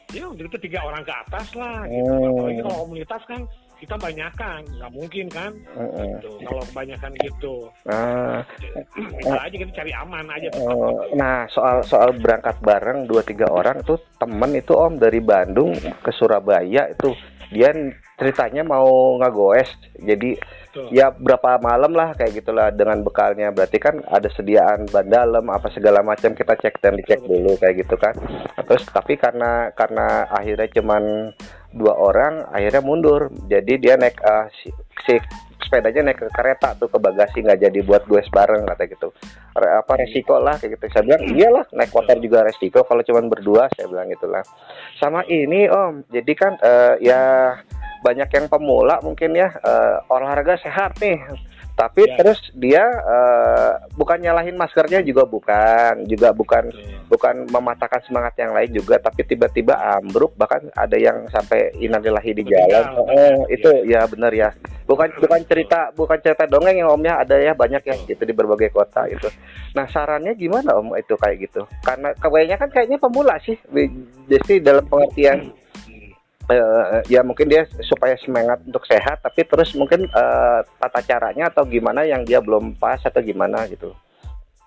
Ya, 0.08 0.24
itu 0.32 0.58
tiga 0.64 0.80
orang 0.88 1.02
ke 1.04 1.12
atas 1.12 1.46
lah. 1.52 1.84
Gitu. 1.84 2.08
Hmm. 2.08 2.28
Apalagi 2.32 2.60
kalau 2.64 2.78
komunitas 2.88 3.22
kan 3.28 3.40
kita 3.78 3.94
banyakan, 3.94 4.60
nggak 4.66 4.92
mungkin 4.92 5.26
kan? 5.30 5.52
Mm-mm. 5.78 6.18
Gitu. 6.18 6.30
Kalau 6.42 6.62
kebanyakan 6.74 7.12
gitu, 7.22 7.54
Ah, 7.86 8.42
kita 8.94 9.38
aja 9.38 9.56
kita 9.56 9.72
cari 9.72 9.92
aman 9.94 10.26
aja. 10.34 10.48
Oh, 10.58 11.06
nah 11.14 11.46
soal 11.50 11.86
soal 11.86 12.10
berangkat 12.18 12.58
bareng 12.58 13.06
dua 13.06 13.22
tiga 13.22 13.46
orang 13.48 13.80
tuh 13.86 14.02
temen 14.18 14.50
itu 14.58 14.74
om 14.74 14.98
dari 14.98 15.22
Bandung 15.22 15.72
ke 15.78 16.10
Surabaya 16.10 16.90
itu 16.90 17.14
dia 17.48 17.72
ceritanya 18.20 18.60
mau 18.60 19.16
ngagoes 19.16 19.72
jadi 19.96 20.36
Tuh. 20.68 20.92
ya 20.92 21.08
berapa 21.08 21.56
malam 21.64 21.96
lah 21.96 22.12
kayak 22.12 22.44
gitulah 22.44 22.68
dengan 22.68 23.00
bekalnya 23.00 23.48
berarti 23.48 23.80
kan 23.80 24.04
ada 24.04 24.28
sediaan 24.28 24.84
ban 24.92 25.08
dalam 25.08 25.48
apa 25.48 25.72
segala 25.72 26.04
macam 26.04 26.36
kita 26.36 26.52
cek 26.60 26.76
dan 26.84 27.00
dicek 27.00 27.24
dulu 27.24 27.56
kayak 27.56 27.88
gitu 27.88 27.96
kan 27.96 28.12
terus 28.68 28.84
tapi 28.92 29.16
karena 29.16 29.72
karena 29.72 30.28
akhirnya 30.28 30.68
cuman 30.76 31.32
dua 31.72 31.94
orang 31.96 32.48
akhirnya 32.48 32.82
mundur. 32.84 33.32
Jadi 33.48 33.72
dia 33.80 33.94
naik 33.96 34.16
eh, 34.20 34.46
si, 34.60 34.68
si 35.04 35.14
sepedanya 35.58 36.08
naik 36.08 36.24
ke 36.24 36.28
kereta 36.32 36.72
tuh 36.78 36.88
ke 36.88 36.96
bagasi 36.96 37.44
nggak 37.44 37.60
jadi 37.68 37.78
buat 37.84 38.08
gue 38.08 38.22
bareng 38.32 38.64
kata 38.64 38.84
gitu. 38.88 39.12
Re- 39.52 39.74
apa 39.82 39.92
resiko 40.00 40.40
lah 40.40 40.56
kayak 40.56 40.78
gitu. 40.78 40.84
Saya 40.92 41.02
bilang 41.04 41.22
iyalah 41.28 41.64
naik 41.74 41.92
motor 41.92 42.16
juga 42.22 42.46
resiko 42.46 42.86
kalau 42.86 43.04
cuman 43.04 43.28
berdua 43.28 43.68
saya 43.76 43.86
bilang 43.90 44.08
gitulah 44.08 44.44
sama 44.98 45.22
ini 45.28 45.68
om 45.70 46.02
jadi 46.08 46.32
kan 46.34 46.52
eh, 46.58 46.94
ya 47.04 47.20
banyak 47.98 48.30
yang 48.30 48.46
pemula 48.46 49.02
mungkin 49.02 49.34
ya 49.34 49.50
eh, 49.50 49.96
olahraga 50.10 50.58
sehat 50.62 50.98
nih 51.02 51.18
tapi 51.78 52.02
Ya. 52.10 52.18
terus 52.18 52.42
dia 52.58 52.82
eh, 52.82 53.72
bukan 53.94 54.18
nyalahin 54.18 54.58
maskernya 54.58 54.98
juga 55.06 55.22
bukan. 55.22 56.02
Juga 56.10 56.34
bukan 56.34 56.66
bukan 57.06 57.46
mematahkan 57.46 58.02
semangat 58.02 58.34
yang 58.34 58.50
lain 58.50 58.74
juga. 58.74 58.98
Tapi 58.98 59.22
tiba-tiba 59.22 59.78
ambruk 60.02 60.34
bahkan 60.34 60.66
ada 60.74 60.98
yang 60.98 61.22
sampai 61.30 61.70
inalillahi 61.78 62.34
di 62.34 62.42
jalan. 62.50 62.84
Oh, 62.98 63.06
banyak, 63.06 63.46
itu 63.54 63.70
ya 63.86 64.02
benar 64.10 64.34
ya. 64.34 64.50
Bukan 64.90 65.06
bukan 65.20 65.40
cerita 65.46 65.94
bukan 65.94 66.18
cerita 66.18 66.48
dongeng 66.48 66.80
yang 66.82 66.90
omnya 66.90 67.20
ada 67.22 67.36
ya 67.38 67.52
banyak 67.54 67.84
ya 67.84 67.94
gitu 68.08 68.24
di 68.24 68.32
berbagai 68.32 68.72
kota 68.72 69.04
itu 69.04 69.28
nah 69.76 69.84
sarannya 69.84 70.32
gimana 70.32 70.80
om 70.80 70.96
itu 70.96 71.12
kayak 71.14 71.44
gitu? 71.44 71.62
Karena 71.84 72.10
kebanyakan 72.16 72.68
kayaknya 72.72 72.98
pemula 72.98 73.36
sih. 73.44 73.54
Jadi 74.26 74.64
dalam 74.64 74.82
pengertian 74.88 75.52
eh, 76.56 77.02
ya 77.12 77.20
mungkin 77.20 77.46
dia 77.48 77.68
supaya 77.84 78.16
semangat 78.16 78.64
untuk 78.64 78.84
sehat 78.88 79.20
tapi 79.20 79.44
terus 79.44 79.72
mungkin 79.76 80.08
eh, 80.08 80.60
tata 80.80 81.00
caranya 81.04 81.52
atau 81.52 81.68
gimana 81.68 82.08
yang 82.08 82.24
dia 82.24 82.40
belum 82.40 82.76
pas 82.80 83.00
atau 83.04 83.20
gimana 83.20 83.68
gitu 83.68 83.92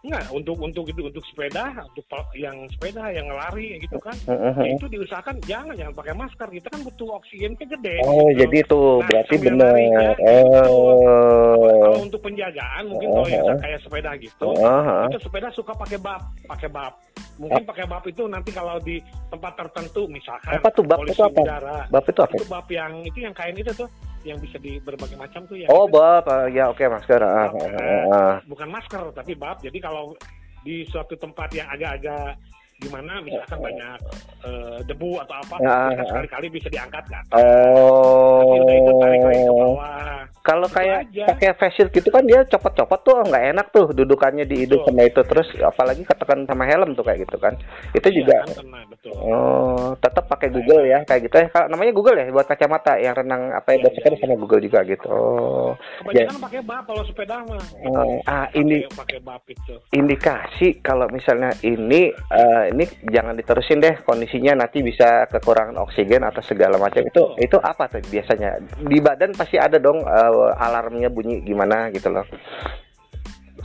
Enggak, 0.01 0.33
untuk 0.33 0.57
untuk 0.57 0.89
itu 0.89 1.01
untuk 1.05 1.21
sepeda, 1.29 1.77
untuk 1.85 2.01
yang 2.33 2.65
sepeda 2.73 3.13
yang 3.13 3.29
lari 3.29 3.77
gitu 3.77 4.01
kan. 4.01 4.17
Heeh. 4.25 4.73
Itu 4.73 4.89
diusahakan 4.89 5.37
jangan 5.45 5.77
jangan 5.77 5.93
pakai 5.93 6.13
masker. 6.17 6.47
Kita 6.49 6.67
kan 6.73 6.81
butuh 6.81 7.21
oksigen 7.21 7.53
kan 7.53 7.69
gede. 7.69 8.01
Oh, 8.01 8.25
gitu. 8.33 8.41
jadi 8.41 8.57
itu 8.65 8.81
Nah, 8.81 9.05
berarti 9.05 9.35
benar. 9.37 9.69
lari, 9.77 9.85
ya, 9.85 10.09
gitu. 10.17 10.25
Oh. 10.73 11.77
Kalau 11.85 11.99
untuk 12.01 12.21
penjagaan 12.25 12.83
mungkin 12.89 13.07
kalau 13.13 13.29
yang 13.29 13.45
Heeh. 13.45 13.59
kayak 13.61 13.79
sepeda 13.85 14.11
gitu, 14.17 14.49
Heeh. 14.57 15.05
itu 15.13 15.17
sepeda 15.21 15.47
suka 15.53 15.73
pakai 15.77 15.97
bab, 16.01 16.21
pakai 16.49 16.69
bab. 16.73 16.93
Mungkin 17.37 17.61
pakai 17.65 17.85
bab 17.85 18.03
itu 18.05 18.23
nanti 18.25 18.49
kalau 18.49 18.81
di 18.81 18.97
tempat 19.29 19.53
tertentu 19.53 20.05
misalkan 20.09 20.57
Apa 20.57 20.69
tuh 20.73 20.85
bab 20.85 21.01
itu 21.05 21.21
apa? 21.21 21.41
udara, 21.41 21.77
Bab 21.93 22.05
itu 22.05 22.21
apa? 22.21 22.33
itu 22.37 22.45
bab 22.49 22.65
yang 22.69 22.93
itu 23.05 23.17
yang 23.21 23.33
kain 23.33 23.53
itu 23.53 23.69
tuh 23.73 23.85
yang 24.23 24.37
bisa 24.37 24.57
di 24.61 24.77
berbagai 24.81 25.17
macam 25.17 25.45
tuh 25.49 25.57
ya. 25.57 25.67
Oh, 25.69 25.89
bab. 25.89 26.25
Ah, 26.29 26.45
Ya, 26.47 26.69
oke, 26.69 26.81
masker. 26.85 27.21
Ah, 27.21 27.49
Bab, 27.49 27.61
eh, 27.61 28.03
ah. 28.11 28.35
bukan 28.45 28.67
masker 28.69 29.03
tapi 29.13 29.33
bab. 29.33 29.57
Jadi 29.61 29.77
kalau 29.81 30.13
di 30.61 30.85
suatu 30.85 31.17
tempat 31.17 31.49
yang 31.57 31.65
agak-agak 31.73 32.37
gimana 32.81 33.21
misalkan 33.21 33.59
banyak 33.61 33.97
eh, 34.41 34.77
debu 34.83 35.09
atau 35.19 35.35
apa, 35.37 35.55
Ya, 35.55 35.69
kita 35.87 36.01
ah. 36.01 36.07
sekali-kali 36.09 36.47
bisa 36.49 36.67
diangkat 36.67 37.03
kan. 37.05 37.23
Oh. 37.31 38.41
Tapi 38.41 38.57
udah 38.59 38.75
itu 38.75 38.91
tarik 38.97 39.21
lagi 39.21 39.39
ke 39.39 39.53
bawah. 39.53 40.19
Kalau 40.41 40.65
Itu 40.65 40.73
kayak 40.73 40.99
aja. 41.05 41.23
pakai 41.29 41.49
face 41.53 41.73
shield 41.75 41.91
gitu 41.91 42.09
kan 42.09 42.25
dia 42.25 42.41
copot-copot 42.43 42.99
tuh 43.03 43.13
nggak 43.21 43.43
enak 43.53 43.67
tuh 43.69 43.93
dudukannya 43.93 44.41
di 44.43 44.65
hidung 44.65 44.81
sama 44.81 45.05
itu 45.05 45.21
terus 45.21 45.45
apalagi 45.61 46.01
ketekan 46.01 46.49
sama 46.49 46.65
helm 46.65 46.91
tuh 46.91 47.05
kayak 47.05 47.21
gitu 47.21 47.37
kan. 47.37 47.53
Itu 47.91 48.09
Iya, 48.09 48.17
juga 48.17 48.35
kan 48.41 48.49
kena, 48.57 48.81
betul. 48.89 49.13
Oh, 49.15 49.93
tetap 49.95 50.25
pakai 50.25 50.49
Google 50.49 50.81
ya 50.83 51.05
kayak 51.05 51.29
gitu 51.29 51.35
ya. 51.37 51.47
Kalau 51.47 51.67
namanya 51.69 51.93
Google 51.93 52.17
ya 52.17 52.25
buat 52.27 52.49
kacamata 52.49 52.97
yang 52.97 53.13
renang 53.13 53.53
apa 53.53 53.69
ya 53.69 53.77
Iya, 53.77 53.81
iya, 53.83 53.93
sepeda 53.93 54.09
iya. 54.11 54.21
sama 54.25 54.35
Google 54.35 54.61
juga 54.63 54.79
gitu. 54.83 55.05
Oh. 55.07 55.69
Kebanyakan 56.01 56.37
pakai 56.41 56.61
bab 56.63 56.83
kalau 56.83 57.03
sepeda 57.05 57.35
mah. 57.45 57.63
Oh, 57.85 58.17
ah 58.25 58.49
ini 58.51 58.81
Pakai- 58.89 59.21
bab 59.21 59.45
itu. 59.45 59.77
indikasi 59.91 60.81
kalau 60.81 61.05
misalnya 61.07 61.53
ini 61.61 62.09
eh, 62.09 62.70
ini 62.71 62.85
jangan 63.11 63.35
diterusin 63.35 63.83
deh 63.83 63.95
kondisinya 64.01 64.63
nanti 64.63 64.79
bisa 64.79 65.27
kekurangan 65.27 65.77
oksigen 65.83 66.23
atau 66.23 66.41
segala 66.43 66.79
macam. 66.79 67.03
Itu 67.03 67.35
itu 67.37 67.57
apa 67.59 67.91
tuh 67.91 68.01
biasanya? 68.07 68.57
Di 68.79 68.97
badan 69.03 69.35
pasti 69.35 69.59
ada 69.59 69.77
dong 69.77 70.01
eh, 70.03 70.51
alarmnya 70.55 71.11
bunyi 71.11 71.43
gimana 71.43 71.91
gitu 71.91 72.07
loh. 72.07 72.23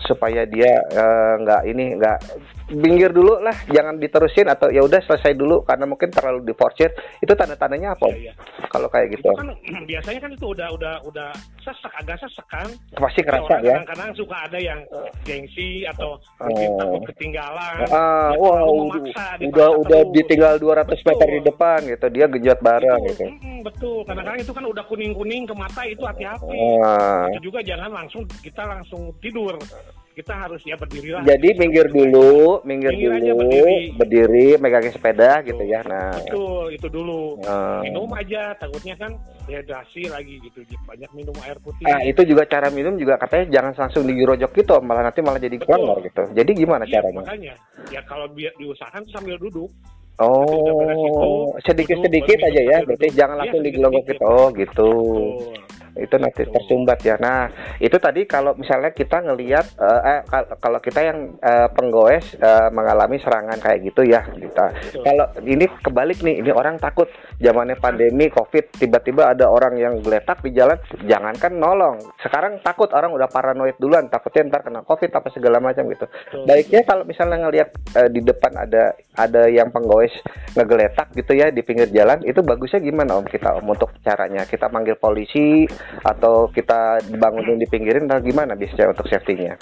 Supaya 0.02 0.44
dia 0.44 0.82
eh, 0.90 1.34
nggak 1.40 1.62
ini 1.70 1.84
nggak 1.96 2.18
pinggir 2.66 3.14
dulu 3.14 3.38
lah 3.38 3.54
jangan 3.70 3.94
diterusin 3.96 4.50
atau 4.50 4.66
ya 4.74 4.82
udah 4.82 4.98
selesai 4.98 5.38
dulu 5.38 5.62
karena 5.62 5.86
mungkin 5.86 6.10
terlalu 6.10 6.42
diforsir 6.42 6.90
itu 7.22 7.30
tanda-tandanya 7.30 7.94
apa 7.94 8.10
Om? 8.10 8.14
Iya, 8.14 8.18
iya. 8.18 8.32
kalau 8.66 8.90
kayak 8.90 9.14
gitu. 9.14 9.30
Itu 9.30 9.38
kan 9.38 9.50
biasanya 9.90 10.20
kan 10.26 10.30
itu 10.34 10.46
udah 10.50 10.68
udah 10.74 10.94
udah 11.06 11.30
sesek 11.66 11.92
agak 11.92 12.16
sesek 12.16 12.46
kan. 12.46 12.68
pasti 12.94 13.20
kerasa 13.20 13.58
ya 13.58 13.76
Kadang-kadang 13.76 14.10
suka 14.14 14.36
ada 14.40 14.58
yang 14.58 14.80
gengsi 15.20 15.82
atau 15.84 16.14
mungkin 16.38 16.68
Oh. 16.68 16.78
takut 16.78 17.02
ketinggalan. 17.10 17.76
Ah, 17.88 18.30
wah, 18.32 18.56
terlalu 18.56 18.70
udah, 18.70 19.00
memaksa, 19.02 19.26
udah, 19.42 19.68
udah 19.76 20.00
terus. 20.00 20.14
ditinggal 20.14 20.54
200 20.56 21.00
meter 21.02 21.26
di 21.26 21.32
Betul. 21.36 21.48
depan 21.48 21.78
gitu, 21.84 22.06
dia 22.08 22.26
genjot 22.26 22.60
bareng 22.60 23.00
Itu, 23.00 23.08
gitu. 23.08 23.24
mm, 23.26 23.58
betul. 23.62 23.98
Kadang-kadang 24.04 24.38
itu 24.38 24.52
kan 24.52 24.64
udah 24.64 24.84
kuning-kuning 24.86 25.42
ke 25.44 25.54
mata 25.54 25.82
itu 25.82 26.02
hati-hati. 26.02 26.58
Ah, 26.80 27.26
Itu 27.28 27.40
juga 27.44 27.58
jangan 27.60 27.90
langsung 27.92 28.22
kita 28.38 28.62
langsung 28.62 29.10
tidur. 29.18 29.58
Kita 30.16 30.32
harus 30.32 30.64
ya 30.64 30.80
berdiri 30.80 31.12
lah. 31.12 31.20
jadi 31.28 31.48
minggir 31.60 31.92
dulu, 31.92 32.64
minggir, 32.64 32.88
Minggir 32.88 33.20
dulu, 33.20 33.36
berdiri. 33.44 33.76
berdiri, 34.00 34.48
megangin 34.56 34.88
sepeda 34.88 35.44
gitu 35.44 35.60
ya. 35.60 35.84
Nah, 35.84 36.16
Betul, 36.16 36.72
itu 36.72 36.88
dulu. 36.88 37.36
Ah. 37.44 37.84
Minum 37.84 38.08
aja, 38.16 38.56
takutnya 38.56 38.96
kan 38.96 39.12
dehidrasi 39.44 40.08
lagi 40.08 40.40
gitu. 40.40 40.64
Banyak 40.88 41.12
minum 41.12 41.36
air 41.44 41.60
putih. 41.60 41.84
ah, 41.84 42.00
itu 42.00 42.24
juga 42.24 42.48
cara 42.48 42.72
minum 42.72 42.96
juga 42.96 43.20
katanya 43.20 43.60
jangan 43.60 43.72
langsung 43.76 44.08
digirojok 44.08 44.50
gitu, 44.56 44.80
malah 44.80 45.04
nanti 45.04 45.20
malah 45.20 45.36
jadi 45.36 45.52
Betul. 45.52 45.68
kelanggar 45.68 45.98
gitu. 46.00 46.22
Jadi 46.32 46.50
gimana 46.56 46.84
Iya, 46.88 46.92
caranya? 46.96 47.20
makanya. 47.20 47.54
Ya 47.92 48.00
kalau 48.08 48.26
biar 48.32 48.56
diusahakan 48.56 49.04
sambil 49.12 49.36
duduk. 49.36 49.68
Oh, 50.16 51.52
sedikit-sedikit 51.60 52.40
aja 52.40 52.60
ya, 52.64 52.78
berarti 52.88 53.12
jangan 53.12 53.36
Iya, 53.36 53.40
langsung 53.44 53.60
digelonggok 53.60 54.04
gitu. 54.08 54.24
Oh, 54.24 54.48
gitu. 54.48 54.90
Betul. 54.96 55.75
Itu 55.96 56.16
nanti 56.20 56.44
tersumbat 56.44 57.00
ya. 57.02 57.16
Nah, 57.16 57.48
itu 57.80 57.96
tadi 57.96 58.28
kalau 58.28 58.52
misalnya 58.56 58.92
kita 58.92 59.24
ngelihat 59.24 59.66
eh, 59.80 60.00
eh, 60.04 60.20
kal- 60.28 60.50
kalau 60.60 60.78
kita 60.80 61.00
yang 61.02 61.36
eh, 61.40 61.68
penggoes 61.72 62.36
eh, 62.36 62.68
mengalami 62.72 63.16
serangan 63.20 63.58
kayak 63.58 63.80
gitu 63.84 64.02
ya, 64.04 64.22
kita. 64.28 64.66
Kalau 65.02 65.26
ini 65.44 65.64
kebalik 65.80 66.20
nih, 66.20 66.44
ini 66.44 66.50
orang 66.52 66.76
takut 66.76 67.08
zamannya 67.40 67.76
pandemi 67.76 68.28
Covid 68.32 68.76
tiba-tiba 68.76 69.32
ada 69.32 69.48
orang 69.48 69.76
yang 69.76 69.94
geletak 70.00 70.40
di 70.40 70.52
jalan, 70.56 70.76
jangankan 71.04 71.52
nolong. 71.56 71.96
Sekarang 72.20 72.60
takut 72.64 72.88
orang 72.92 73.12
udah 73.12 73.28
paranoid 73.28 73.76
duluan, 73.76 74.08
takutnya 74.08 74.48
ntar 74.52 74.64
kena 74.64 74.82
Covid 74.82 75.10
apa 75.12 75.28
segala 75.32 75.60
macam 75.60 75.88
gitu. 75.92 76.06
Baiknya 76.48 76.82
kalau 76.84 77.04
misalnya 77.04 77.46
ngelihat 77.46 77.68
eh, 77.96 78.08
di 78.12 78.20
depan 78.24 78.52
ada 78.56 78.96
ada 79.16 79.42
yang 79.48 79.68
penggoes 79.72 80.12
ngegeletak 80.56 81.12
gitu 81.16 81.32
ya 81.36 81.52
di 81.52 81.60
pinggir 81.60 81.88
jalan, 81.92 82.24
itu 82.24 82.40
bagusnya 82.40 82.80
gimana 82.80 83.20
Om 83.20 83.26
kita 83.28 83.60
Om 83.60 83.66
untuk 83.72 83.90
caranya? 84.00 84.44
Kita 84.48 84.68
manggil 84.72 84.96
polisi 84.96 85.64
atau 86.04 86.48
kita 86.48 87.04
dibangunin 87.04 87.60
di 87.60 87.68
pinggirin 87.68 88.08
atau 88.08 88.24
gimana 88.24 88.56
biasanya 88.56 88.92
untuk 88.92 89.08
safety-nya? 89.08 89.56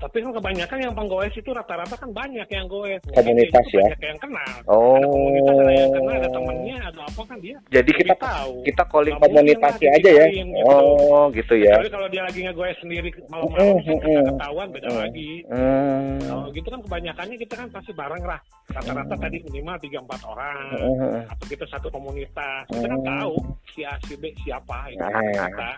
Tapi 0.00 0.16
kan 0.24 0.32
kebanyakan 0.32 0.78
yang 0.80 0.94
penggoes 0.96 1.34
itu 1.36 1.50
rata-rata 1.52 1.92
kan 1.92 2.08
banyak 2.08 2.48
yang 2.48 2.64
goes. 2.64 3.04
Komunitas 3.12 3.66
ya? 3.68 3.84
Banyak 3.84 4.00
yang 4.00 4.18
kenal. 4.18 4.52
Oh. 4.64 4.96
Ada 4.96 5.06
komunitas 5.06 5.54
ada 5.54 5.72
yang 5.76 5.90
kenal, 5.92 6.14
ada 6.16 6.28
temennya, 6.32 6.76
ada 6.88 7.00
apa 7.04 7.22
kan 7.28 7.38
dia. 7.38 7.56
Jadi 7.68 7.90
kita 7.92 8.14
tahu. 8.16 8.52
kita 8.64 8.82
calling 8.88 9.14
mungkin 9.14 9.28
komunitasnya 9.36 9.90
aja 9.92 10.10
ya. 10.10 10.26
gitu. 10.32 10.64
Oh, 10.64 11.28
gitu 11.30 11.54
ya. 11.54 11.74
Tapi 11.76 11.90
kalau 11.92 12.08
dia 12.08 12.22
lagi 12.24 12.40
ngegoes 12.40 12.78
sendiri 12.80 13.08
malam-malam 13.28 13.60
Mm, 13.60 13.76
kan 13.76 13.92
mm, 13.92 14.00
kita 14.00 14.20
mm. 14.20 14.28
ketahuan 14.32 14.68
beda 14.72 14.88
Mm. 14.88 14.98
lagi. 14.98 15.32
Hmm. 15.52 16.16
Kalau 16.24 16.46
gitu 16.50 16.68
kan 16.70 16.80
kebanyakannya 16.80 17.36
kita 17.36 17.54
kan 17.60 17.68
pasti 17.68 17.92
bareng 17.92 18.24
lah. 18.24 18.40
Rata-rata 18.72 19.14
tadi 19.14 19.36
minimal 19.44 19.76
3-4 19.76 20.20
orang. 20.24 20.64
Hmm. 20.80 21.20
Atau 21.28 21.44
kita 21.44 21.64
satu 21.68 21.88
komunitas. 21.92 22.64
Kita 22.66 22.86
kan 22.88 23.00
Mm. 23.04 23.08
tahu 23.12 23.34
si 23.70 23.84
A, 23.84 23.94
si 24.08 24.16
B, 24.16 24.32
siapa. 24.40 24.88
Itu 24.88 25.04
Ah. 25.04 25.20
kata. 25.44 25.70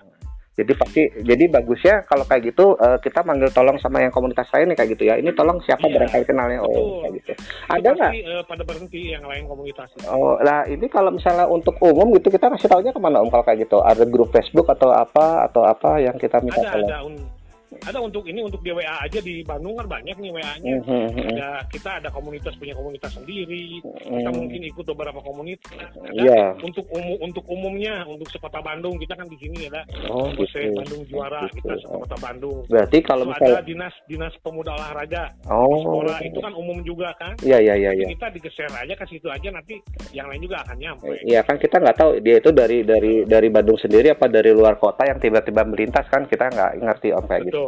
Jadi 0.53 0.73
pasti 0.77 1.01
jadi 1.25 1.49
bagusnya 1.49 2.05
kalau 2.05 2.23
kayak 2.23 2.53
gitu 2.53 2.77
eh, 2.77 3.01
kita 3.01 3.25
manggil 3.25 3.49
tolong 3.49 3.81
sama 3.81 3.99
yang 3.99 4.13
komunitas 4.13 4.45
lain 4.53 4.69
nih 4.69 4.77
kayak 4.77 4.91
gitu 4.93 5.09
ya. 5.09 5.17
Ini 5.17 5.33
tolong 5.33 5.57
siapa 5.61 5.89
Iya. 5.89 5.97
barangkali 5.97 6.25
kenalnya 6.25 6.59
oh 6.61 6.69
Betul. 6.69 6.85
kayak 7.01 7.13
gitu. 7.17 7.31
Itu 7.33 7.73
Ada 7.73 7.89
nggak? 7.91 8.13
eh, 8.13 8.43
pada 8.45 8.63
berhenti 8.63 9.01
yang 9.09 9.25
lain 9.25 9.45
komunitas. 9.49 9.89
Oh, 10.05 10.37
lah 10.39 10.69
ini 10.69 10.87
kalau 10.87 11.09
misalnya 11.09 11.49
untuk 11.49 11.81
umum 11.81 12.13
gitu 12.13 12.29
kita 12.29 12.53
kasih 12.53 12.69
taunya 12.69 12.93
ke 12.93 13.01
mana 13.01 13.21
om 13.21 13.29
kalau 13.29 13.41
kayak 13.43 13.65
gitu? 13.65 13.81
Ada 13.81 14.05
grup 14.05 14.29
Facebook 14.29 14.69
atau 14.69 14.93
apa 14.93 15.49
atau 15.49 15.65
apa 15.65 15.97
yang 15.99 16.17
kita 16.17 16.39
minta 16.41 16.61
Ada, 16.61 16.71
tolong? 16.71 16.91
ada. 16.93 17.01
Ada 17.83 17.99
untuk 17.99 18.25
ini 18.29 18.41
untuk 18.45 18.61
di 18.61 18.71
WA 18.71 18.97
aja 19.03 19.19
di 19.19 19.41
Bandung 19.43 19.75
kan 19.75 19.87
banyak 19.89 20.17
nih 20.17 20.31
WA-nya. 20.31 20.75
Mhm, 20.85 21.07
mhm. 21.13 21.29
Ada 21.35 21.49
kita 21.73 21.91
ada 21.99 22.09
komunitas 22.13 22.55
punya 22.57 22.75
komunitas 22.77 23.11
sendiri. 23.13 23.81
Kita 23.83 24.31
Hmm. 24.31 24.37
mungkin 24.37 24.61
ikut 24.65 24.85
beberapa 24.93 25.21
komunitas. 25.21 25.73
Ada 25.99 26.13
Iya. 26.13 26.43
untuk 26.61 26.85
umum 26.93 27.17
untuk 27.21 27.45
umumnya 27.49 28.05
untuk 28.05 28.29
sekota 28.29 28.61
Bandung 28.61 28.97
kita 28.97 29.15
kan 29.15 29.27
di 29.27 29.37
sini 29.41 29.67
ada 29.67 29.83
Oh 30.09 30.29
Jose 30.35 30.69
gitu. 30.69 30.79
Bandung 30.79 31.03
juara 31.09 31.43
Gitu. 31.49 31.63
kita 31.63 31.75
sekota 31.83 32.17
Bandung. 32.19 32.59
Berarti 32.69 32.99
kalau 33.01 33.25
Terus 33.27 33.33
misalnya 33.39 33.57
ada 33.59 33.67
dinas 33.67 33.95
dinas 34.07 34.35
pemuda 34.43 34.71
olahraga 34.75 35.25
oh 35.49 35.77
sekolah 35.81 36.19
itu 36.23 36.39
kan 36.39 36.53
umum 36.55 36.79
juga 36.83 37.09
kan. 37.17 37.33
Iya 37.43 37.59
iya 37.59 37.75
iya 37.75 37.91
iya. 37.95 38.07
Kita 38.09 38.29
digeser 38.31 38.71
aja 38.71 38.95
ke 38.95 39.05
situ 39.07 39.27
aja 39.27 39.49
nanti 39.49 39.81
yang 40.13 40.29
lain 40.29 40.43
juga 40.43 40.63
akan 40.63 40.77
nyampe. 40.79 41.07
Iya 41.25 41.41
kan 41.43 41.57
kita 41.57 41.77
nggak 41.79 41.97
tahu 41.97 42.11
dia 42.21 42.37
itu 42.39 42.51
dari 42.51 42.83
dari 42.83 43.25
dari 43.25 43.49
Bandung 43.49 43.79
sendiri 43.79 44.13
apa 44.13 44.27
dari 44.27 44.51
luar 44.53 44.77
kota 44.77 45.05
yang 45.05 45.19
tiba-tiba 45.19 45.63
melintas 45.65 46.07
kan 46.09 46.25
kita 46.27 46.49
nggak 46.49 46.73
ngerti 46.81 47.09
om 47.13 47.25
kayak 47.25 47.49
gitu. 47.49 47.65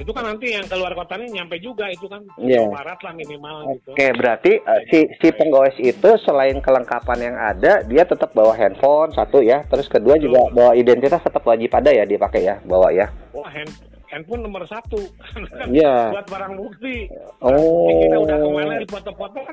Itu 0.00 0.10
kan 0.10 0.24
nanti 0.26 0.56
yang 0.56 0.66
keluar 0.66 0.96
kotanya 0.96 1.42
nyampe 1.42 1.60
juga 1.60 1.86
itu 1.92 2.08
kan. 2.08 2.24
Jawa 2.40 2.80
Barat 2.82 2.98
lah 3.04 3.12
minimal 3.12 3.56
gitu. 3.76 3.90
Oke, 3.92 4.06
berarti 4.16 4.52
eh, 4.58 4.82
si 4.88 4.98
si 5.20 5.28
penggoes 5.34 5.76
itu 5.78 6.10
selain 6.24 6.58
kelengkapan 6.64 7.18
yang 7.20 7.36
ada, 7.36 7.84
dia 7.84 8.02
tetap 8.08 8.32
bawa 8.32 8.56
handphone 8.56 9.12
satu 9.12 9.44
ya, 9.44 9.62
terus 9.68 9.86
kedua 9.86 10.16
juga 10.16 10.48
bawa 10.50 10.72
identitas 10.72 11.20
tetap 11.20 11.44
wajib 11.44 11.70
ada 11.74 11.92
ya 11.92 12.08
dipakai 12.08 12.42
ya, 12.42 12.56
bawa 12.64 12.88
ya. 12.90 13.12
Wah 13.36 13.48
hand, 13.48 13.70
handphone 14.12 14.44
nomor 14.44 14.68
satu 14.68 15.00
Iya. 15.72 16.12
buat 16.12 16.26
barang 16.28 16.52
bukti. 16.60 17.08
Oh. 17.40 17.88
Kita 18.04 18.16
udah 18.20 18.36
ke 18.36 18.48
mana 18.52 18.74
di 18.76 18.86
foto-foto 18.86 19.38
kan 19.40 19.52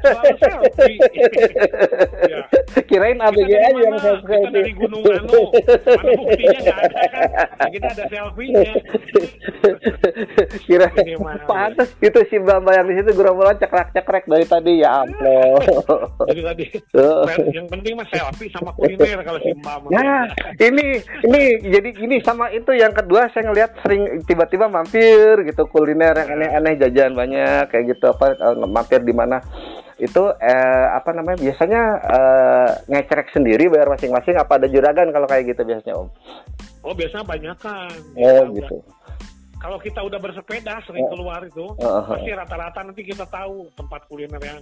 selalu 0.00 0.34
selfie. 0.40 0.96
ya. 2.32 2.38
Kirain 2.88 3.20
ABG 3.20 3.50
aja 3.52 3.68
yang 3.76 3.98
selfie. 4.00 4.40
Kita 4.40 4.48
dari 4.50 4.72
Gunung 4.72 5.02
Anu. 5.04 5.42
Mana 5.52 6.10
buktinya 6.16 6.58
nggak 6.64 6.78
ada 6.80 7.00
kan? 7.12 7.28
Nah, 7.60 7.68
kita 7.68 7.86
ada 7.92 8.04
selfie-nya. 8.08 8.72
Kira 10.64 10.88
Ini 10.96 11.14
pantes 11.44 11.90
itu 12.00 12.20
si 12.32 12.36
Bamba 12.40 12.72
yang 12.80 12.86
di 12.88 12.94
situ 12.96 13.10
gerombolan 13.12 13.58
cekrek-cekrek 13.60 14.24
dari 14.24 14.46
tadi 14.48 14.72
ya 14.80 15.04
ampun. 15.04 15.60
Jadi 16.30 16.40
tadi 16.40 16.64
Tuh. 16.94 17.26
yang 17.52 17.68
penting 17.68 17.92
mah 17.98 18.08
selfie 18.08 18.48
sama 18.48 18.72
kuliner 18.72 19.20
kalau 19.20 19.40
si 19.44 19.52
Mbak. 19.52 19.92
Nah, 19.92 20.24
ini 20.56 21.02
ini 21.26 21.40
jadi 21.68 21.88
gini 21.92 22.16
sama 22.24 22.48
itu 22.50 22.72
yang 22.72 22.94
kedua 22.94 23.28
saya 23.34 23.50
ngelihat 23.50 23.76
sering 23.90 24.22
tiba-tiba 24.22 24.70
mampir 24.70 25.42
gitu 25.42 25.66
kuliner 25.66 26.14
yang 26.14 26.38
aneh-aneh 26.38 26.78
jajan 26.78 27.10
banyak 27.10 27.66
kayak 27.74 27.98
gitu 27.98 28.06
apa 28.14 28.38
eh, 28.38 28.54
mampir 28.70 29.02
di 29.02 29.10
mana. 29.10 29.42
Itu 29.98 30.30
eh, 30.38 30.86
apa 30.94 31.10
namanya 31.10 31.42
biasanya 31.42 31.82
eh, 31.98 32.68
ngecerek 32.86 33.34
sendiri 33.34 33.66
bayar 33.66 33.90
masing-masing 33.90 34.38
apa 34.38 34.62
ada 34.62 34.70
juragan 34.70 35.10
kalau 35.10 35.26
kayak 35.26 35.50
gitu 35.50 35.66
biasanya 35.66 35.98
om? 35.98 36.06
Oh 36.86 36.94
biasanya 36.94 37.26
banyak 37.26 37.56
kan. 37.58 37.90
oh 38.14 38.42
gitu 38.54 38.78
kalau 39.60 39.76
kita 39.76 40.00
udah 40.00 40.16
bersepeda 40.16 40.80
sering 40.82 41.04
Oh. 41.04 41.12
keluar 41.12 41.44
itu 41.44 41.66
Uh, 41.76 42.00
uh, 42.00 42.02
pasti 42.08 42.30
rata-rata 42.32 42.80
nanti 42.80 43.02
kita 43.02 43.28
tahu 43.28 43.68
tempat 43.72 44.08
kuliner 44.08 44.40
yang 44.40 44.60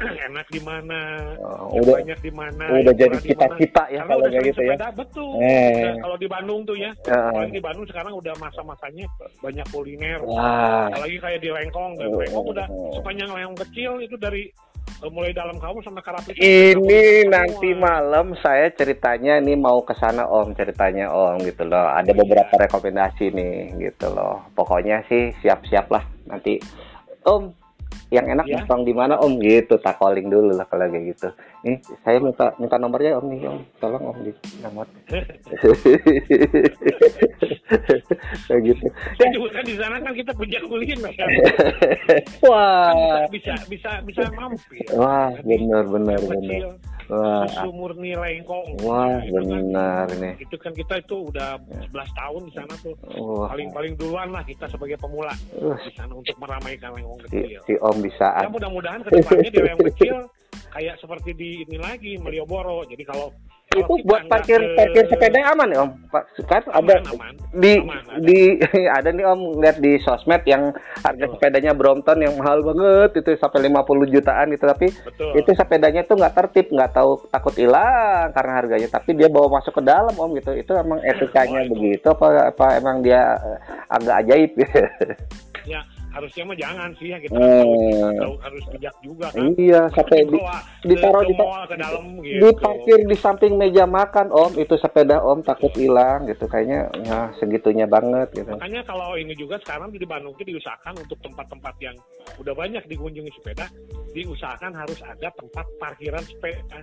enak 0.26 0.48
di 0.48 0.60
mana 0.60 0.98
uh, 1.36 1.68
yang 1.70 1.84
udah 1.84 1.94
banyak 2.00 2.18
di 2.18 2.32
mana 2.32 2.64
udah 2.72 2.94
jadi 2.96 3.16
cita-cita 3.20 3.84
ya 3.86 4.00
kalau 4.02 4.24
udah 4.24 4.40
gitu 4.40 4.60
ya. 4.64 4.72
sepeda 4.72 4.88
betul 4.90 5.30
Eh. 5.38 5.68
Udah, 5.76 5.94
kalau 6.00 6.16
di 6.16 6.26
Bandung 6.26 6.60
tuh 6.64 6.74
ya 6.74 6.90
Uh, 7.04 7.28
apalagi 7.30 7.52
di 7.52 7.62
Bandung 7.62 7.86
sekarang 7.86 8.12
udah 8.14 8.34
masa-masanya 8.36 9.06
banyak 9.38 9.66
kuliner 9.68 10.18
wah, 10.22 10.88
apalagi 10.88 11.16
kayak 11.16 11.40
di 11.40 11.50
Lengkong 11.50 11.92
dan 11.94 12.08
Oh. 12.08 12.18
Lengkong 12.18 12.46
udah 12.48 12.66
sepanjang 12.92 13.28
Lengkong 13.28 13.58
kecil 13.68 13.92
itu 14.00 14.16
dari 14.16 14.48
eh, 14.48 14.69
mulai 15.08 15.32
dalam 15.32 15.56
kamu 15.56 15.80
sampai 15.80 16.02
Karapit 16.02 16.34
ini 16.36 16.74
Semua. 16.76 17.30
nanti 17.32 17.70
malam 17.72 18.36
saya 18.38 18.68
ceritanya 18.74 19.40
ini 19.40 19.56
mau 19.56 19.80
ke 19.80 19.96
sana 19.96 20.28
Om 20.28 20.52
ceritanya 20.52 21.08
Om 21.08 21.40
gitu 21.46 21.64
loh. 21.64 21.86
Ada 21.88 22.12
beberapa 22.12 22.54
rekomendasi 22.56 23.32
nih 23.32 23.80
gitu 23.80 24.12
loh. 24.12 24.44
Pokoknya 24.52 25.00
sih 25.08 25.32
siap-siap 25.40 25.88
lah 25.88 26.04
nanti 26.28 26.60
Om 27.24 27.52
yang 28.10 28.26
enak 28.26 28.46
Ya. 28.46 28.58
nongkrong 28.62 28.82
di 28.82 28.94
mana 28.94 29.18
Om 29.18 29.38
gitu 29.38 29.78
tak 29.78 30.02
calling 30.02 30.26
dulu 30.26 30.52
lah 30.54 30.66
kalau 30.66 30.90
kayak 30.90 31.14
gitu. 31.14 31.28
Nih 31.60 31.76
saya 32.00 32.16
minta 32.18 32.56
minta 32.56 32.76
nomornya 32.76 33.20
Om 33.20 33.26
nih 33.28 33.44
Om. 33.44 33.60
Tolong 33.78 34.04
Om 34.06 34.18
di 34.22 34.32
nomor. 34.60 34.86
kayak 38.46 38.60
gitu. 38.64 38.86
Ya 39.16 39.26
juga 39.30 39.48
kan 39.52 39.64
di 39.64 39.76
sana 39.76 39.96
kan 39.98 40.12
kita 40.12 40.32
punya 40.32 40.58
kuliner 40.62 41.12
kan 41.20 41.28
Wah. 42.42 43.26
bisa 43.28 43.54
bisa 43.66 43.90
bisa 44.02 44.22
mampir 44.32 44.82
Wah, 44.92 45.30
benar 45.40 45.84
benar 45.86 46.18
benar. 46.18 46.74
Wah, 47.06 47.42
susu 47.44 47.70
murni 47.70 48.14
Lengkong 48.14 48.78
wah 48.80 49.18
Itu 49.18 49.34
kan- 49.34 49.46
benar 49.50 50.06
nih. 50.14 50.34
itu 50.38 50.56
kan 50.56 50.70
kita 50.70 50.94
itu 50.98 51.16
udah 51.26 51.58
11 51.84 51.90
tahun 52.14 52.40
di 52.46 52.52
sana 52.54 52.74
tuh 52.78 52.94
Wah. 53.12 53.50
paling 53.50 53.68
paling 53.70 53.92
duluan 53.94 54.30
lah 54.30 54.42
kita 54.42 54.66
sebagai 54.66 54.94
pemula 54.96 55.34
Uh, 55.52 55.74
di 55.82 55.92
sana 55.92 56.14
untuk 56.14 56.34
meramaikan 56.38 56.94
Lengkong 56.94 57.18
si, 57.26 57.38
kecil 57.42 57.60
si 57.66 57.74
Om 57.76 57.96
bisa 58.00 58.28
ya 58.38 58.48
mudah-mudahan 58.48 59.00
ke 59.02 59.10
depannya 59.12 59.50
di 59.50 59.60
Lengkong 59.60 59.88
kecil 59.92 60.16
kayak 60.70 60.96
seperti 61.02 61.30
di 61.34 61.50
ini 61.66 61.78
lagi 61.78 62.14
Malioboro 62.18 62.86
jadi 62.86 63.02
kalau 63.02 63.34
kalau 63.70 63.86
itu 63.86 64.02
kita 64.02 64.06
buat 64.10 64.22
parkir 64.26 64.58
ke- 64.58 64.74
parkir 64.74 65.04
sepeda 65.06 65.38
aman 65.54 65.68
ya 65.70 65.78
Om? 65.86 65.90
Pak, 66.10 66.22
kan 66.50 66.62
ada 66.74 66.94
aman, 67.06 67.34
di 67.54 67.72
aman, 67.78 68.02
ada. 68.02 68.18
di 68.18 68.38
ada 68.98 69.08
nih 69.14 69.24
Om 69.30 69.40
lihat 69.62 69.76
di 69.78 69.92
sosmed 70.02 70.42
yang 70.42 70.74
harga 71.06 71.22
Betul. 71.22 71.34
sepedanya 71.38 71.72
Brompton 71.78 72.18
yang 72.18 72.34
mahal 72.34 72.66
banget 72.66 73.22
itu 73.22 73.30
sampai 73.38 73.70
50 73.70 74.10
jutaan 74.10 74.50
gitu 74.50 74.64
tapi 74.66 74.90
betul 74.90 75.30
itu 75.38 75.50
sepedanya 75.54 76.02
tuh 76.02 76.18
nggak 76.18 76.34
tertib 76.34 76.66
nggak 76.66 76.90
tahu 76.90 77.22
takut 77.30 77.54
hilang 77.54 78.34
karena 78.34 78.52
harganya 78.58 78.88
tapi 78.90 79.14
dia 79.14 79.30
bawa 79.30 79.62
masuk 79.62 79.78
ke 79.78 79.82
dalam 79.86 80.18
Om 80.18 80.34
gitu 80.42 80.50
itu 80.58 80.72
emang 80.74 80.98
etikanya 81.06 81.62
itu. 81.62 81.70
begitu 81.70 82.06
apa 82.10 82.50
apa 82.50 82.66
emang 82.74 83.06
dia 83.06 83.38
eh, 83.38 83.58
agak 83.86 84.14
ajaib 84.26 84.50
ya 85.70 85.80
harusnya 86.10 86.42
mah 86.42 86.56
jangan 86.56 86.90
sih 86.96 87.08
ya 87.08 87.18
kita 87.18 87.32
Hmm. 87.32 88.18
harus, 88.18 88.38
harus 88.40 88.64
bijak 88.68 88.94
juga 89.00 89.26
kan 89.30 89.46
iya 89.54 89.86
sampai 89.88 90.18
di, 90.24 90.38
ditaruh 90.84 91.22
di- 91.22 91.38
ke 91.38 91.76
dalam 91.76 92.04
gitu 92.18 92.40
diparkir 92.42 92.98
di 93.02 93.16
samping 93.16 93.54
meja 93.54 93.84
makan 93.84 94.28
Om 94.28 94.52
itu 94.56 94.74
sepeda 94.74 95.20
Om 95.20 95.40
takut 95.40 95.70
hilang 95.72 96.26
gitu 96.26 96.44
kayaknya 96.44 96.90
ya 97.00 97.30
segitunya 97.36 97.86
banget 97.86 98.30
gitu 98.32 98.50
Makanya 98.50 98.82
kalau 98.82 99.14
ini 99.14 99.32
juga 99.32 99.54
sekarang 99.60 99.90
di 99.90 100.02
Bandung 100.02 100.34
itu 100.34 100.50
diusahakan 100.50 100.98
untuk 100.98 101.18
tempat-tempat 101.20 101.74
yang 101.78 101.96
udah 102.36 102.52
banyak 102.52 102.82
dikunjungi 102.84 103.30
sepeda, 103.32 103.66
diusahakan 104.10 104.72
harus 104.72 104.98
ada 105.02 105.28
tempat 105.30 105.66
parkiran 105.76 106.22
sepeda. 106.22 106.78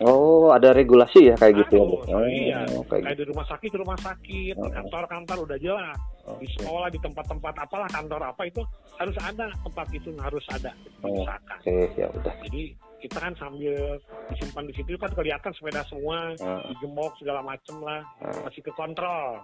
Oh, 0.00 0.50
ada 0.50 0.70
regulasi 0.70 1.30
ya 1.30 1.34
kayak 1.34 1.64
gitu 1.64 1.72
ya, 1.74 1.82
Bu? 1.82 1.96
Harus, 1.98 2.10
Oh, 2.10 2.26
iya. 2.26 2.58
kayak 2.84 3.02
Kayak 3.04 3.16
di 3.16 3.24
rumah 3.24 3.46
sakit, 3.46 3.70
rumah 3.72 3.98
sakit, 3.98 4.54
Oh. 4.54 4.68
kantor-kantor 4.68 5.38
udah 5.44 5.58
jelas. 5.58 5.98
Di 6.36 6.48
sekolah, 6.52 6.88
di 6.88 6.98
tempat-tempat 6.98 7.54
apalah 7.58 7.88
kantor 7.88 8.22
apa 8.26 8.42
itu 8.44 8.60
harus 8.94 9.16
ada 9.18 9.46
tempat 9.58 9.86
itu 9.90 10.10
harus 10.16 10.44
ada 10.48 10.70
Oh. 11.00 11.22
diusahakan. 11.22 11.56
Oke, 11.58 11.76
ya 11.94 12.06
udah. 12.10 12.34
Jadi 12.44 12.62
kita 12.98 13.16
kan 13.16 13.32
sambil 13.38 13.96
disimpan 14.28 14.64
di 14.66 14.74
situ 14.74 14.98
kan 14.98 15.10
kelihatan 15.14 15.54
sepeda 15.54 15.86
semua, 15.86 16.34
Ah, 16.36 16.66
digembok 16.66 17.14
segala 17.16 17.40
macem 17.40 17.78
lah, 17.78 18.02
ah. 18.18 18.42
masih 18.42 18.60
ke 18.60 18.72
kontrol. 18.74 19.38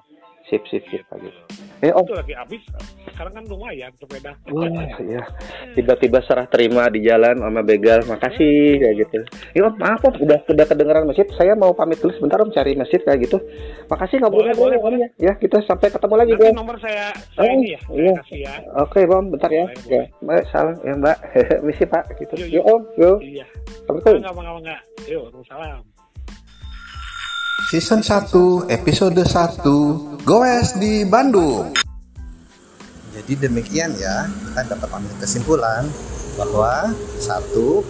Sip, 0.44 0.60
sip, 0.68 0.84
sip 0.86 1.00
Gitu. 1.00 1.14
gitu. 1.24 1.40
Eh, 1.80 1.88
Om. 1.88 2.04
Itu 2.04 2.14
lagi 2.14 2.32
habis. 2.32 2.62
Sekarang 3.08 3.32
kan 3.32 3.44
lumayan 3.44 3.92
sepeda. 3.96 4.32
Wah, 4.46 4.68
ya. 5.00 5.24
Tiba-tiba 5.72 6.20
serah 6.20 6.44
terima 6.44 6.88
di 6.88 7.00
jalan 7.00 7.36
sama 7.36 7.60
begal. 7.60 8.04
Makasih 8.04 8.76
kayak 8.76 8.94
gitu. 9.00 9.18
Ya, 9.52 9.68
Om, 9.68 9.74
maaf 9.76 10.00
Om, 10.00 10.14
udah 10.20 10.38
udah 10.44 10.66
kedengeran 10.66 11.04
masjid. 11.04 11.24
Saya 11.32 11.52
mau 11.52 11.72
pamit 11.72 11.96
dulu 11.96 12.12
sebentar 12.12 12.40
Om 12.40 12.52
cari 12.52 12.72
masjid 12.74 13.00
kayak 13.00 13.24
gitu. 13.24 13.40
Makasih 13.86 14.16
ngobrol-ngobrol 14.20 14.76
Boleh, 14.76 14.78
Om 14.80 14.94
ya. 15.00 15.08
Ya, 15.18 15.32
kita 15.34 15.60
sampai 15.64 15.88
ketemu 15.88 16.14
lagi, 16.16 16.32
Nanti 16.34 16.56
nomor 16.56 16.76
saya, 16.76 17.06
saya 17.32 17.44
Oh, 17.44 17.54
ini 17.54 17.66
ya, 17.72 17.80
iya. 17.90 18.14
kasih 18.20 18.38
ya. 18.44 18.54
Oke, 18.80 19.00
Bang, 19.04 19.24
bentar 19.28 19.50
ya. 19.50 19.64
Boleh, 19.64 19.88
Ya, 19.88 20.02
Mbak, 20.20 20.40
salam 20.48 20.76
ya, 20.80 20.92
Mbak. 20.96 21.16
Misi, 21.66 21.84
Pak, 21.84 22.04
gitu. 22.16 22.32
Yuk, 22.36 22.48
Yuk, 22.48 22.52
yuk. 22.52 22.64
Om. 22.64 22.82
Yuk. 22.96 23.18
Iya. 23.24 23.44
Assalamualaikum. 23.84 24.16
Enggak, 24.16 24.32
enggak, 24.32 24.56
enggak. 24.60 24.80
Yuk, 25.08 25.24
salam. 25.48 25.80
Season 27.64 28.04
1 28.04 28.68
episode 28.68 29.24
1 29.24 29.64
Goes 30.28 30.76
di 30.76 31.00
Bandung. 31.08 31.72
Jadi 33.16 33.32
demikian 33.40 33.96
ya, 33.96 34.28
kita 34.28 34.76
dapat 34.76 34.88
ambil 34.92 35.16
kesimpulan 35.16 35.88
bahwa 36.36 36.92
satu 37.16 37.80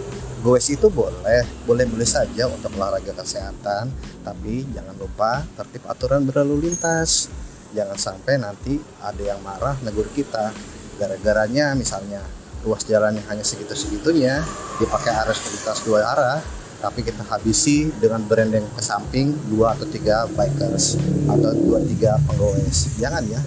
goes 0.47 0.71
itu 0.71 0.87
boleh, 0.87 1.43
boleh-boleh 1.67 2.07
saja 2.07 2.47
untuk 2.47 2.71
olahraga 2.79 3.19
kesehatan, 3.19 3.91
tapi 4.23 4.63
jangan 4.71 4.95
lupa 4.95 5.43
tertib 5.59 5.83
aturan 5.91 6.23
berlalu 6.23 6.71
lintas. 6.71 7.27
Jangan 7.75 7.99
sampai 7.99 8.39
nanti 8.39 8.79
ada 9.03 9.23
yang 9.27 9.43
marah 9.43 9.75
negur 9.83 10.07
kita. 10.15 10.55
Gara-garanya 11.03 11.75
misalnya 11.75 12.23
ruas 12.63 12.87
jalan 12.87 13.19
yang 13.19 13.27
hanya 13.27 13.43
segitu-segitunya 13.43 14.39
dipakai 14.79 15.11
arus 15.27 15.43
lintas 15.51 15.83
dua 15.83 16.07
arah 16.07 16.39
tapi 16.81 17.07
kita 17.07 17.23
habisi 17.27 17.91
dengan 18.01 18.23
berendeng 18.25 18.65
ke 18.75 18.83
samping 18.83 19.35
dua 19.51 19.75
atau 19.75 19.87
tiga 19.89 20.27
bikers 20.31 20.99
atau 21.27 21.51
dua 21.55 21.79
tiga 21.85 22.19
penggoes 22.27 22.99
jangan 22.99 23.23
ya. 23.27 23.41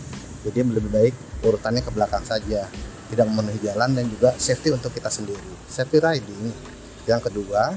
Jadi 0.47 0.63
lebih 0.63 0.91
baik 0.91 1.13
urutannya 1.43 1.83
ke 1.83 1.91
belakang 1.91 2.23
saja. 2.23 2.67
Tidak 3.07 3.23
memenuhi 3.23 3.63
jalan 3.63 3.95
dan 3.95 4.03
juga 4.11 4.35
safety 4.35 4.75
untuk 4.75 4.91
kita 4.91 5.07
sendiri. 5.07 5.39
Safety 5.71 6.03
riding. 6.03 6.51
Yang 7.07 7.31
kedua 7.31 7.75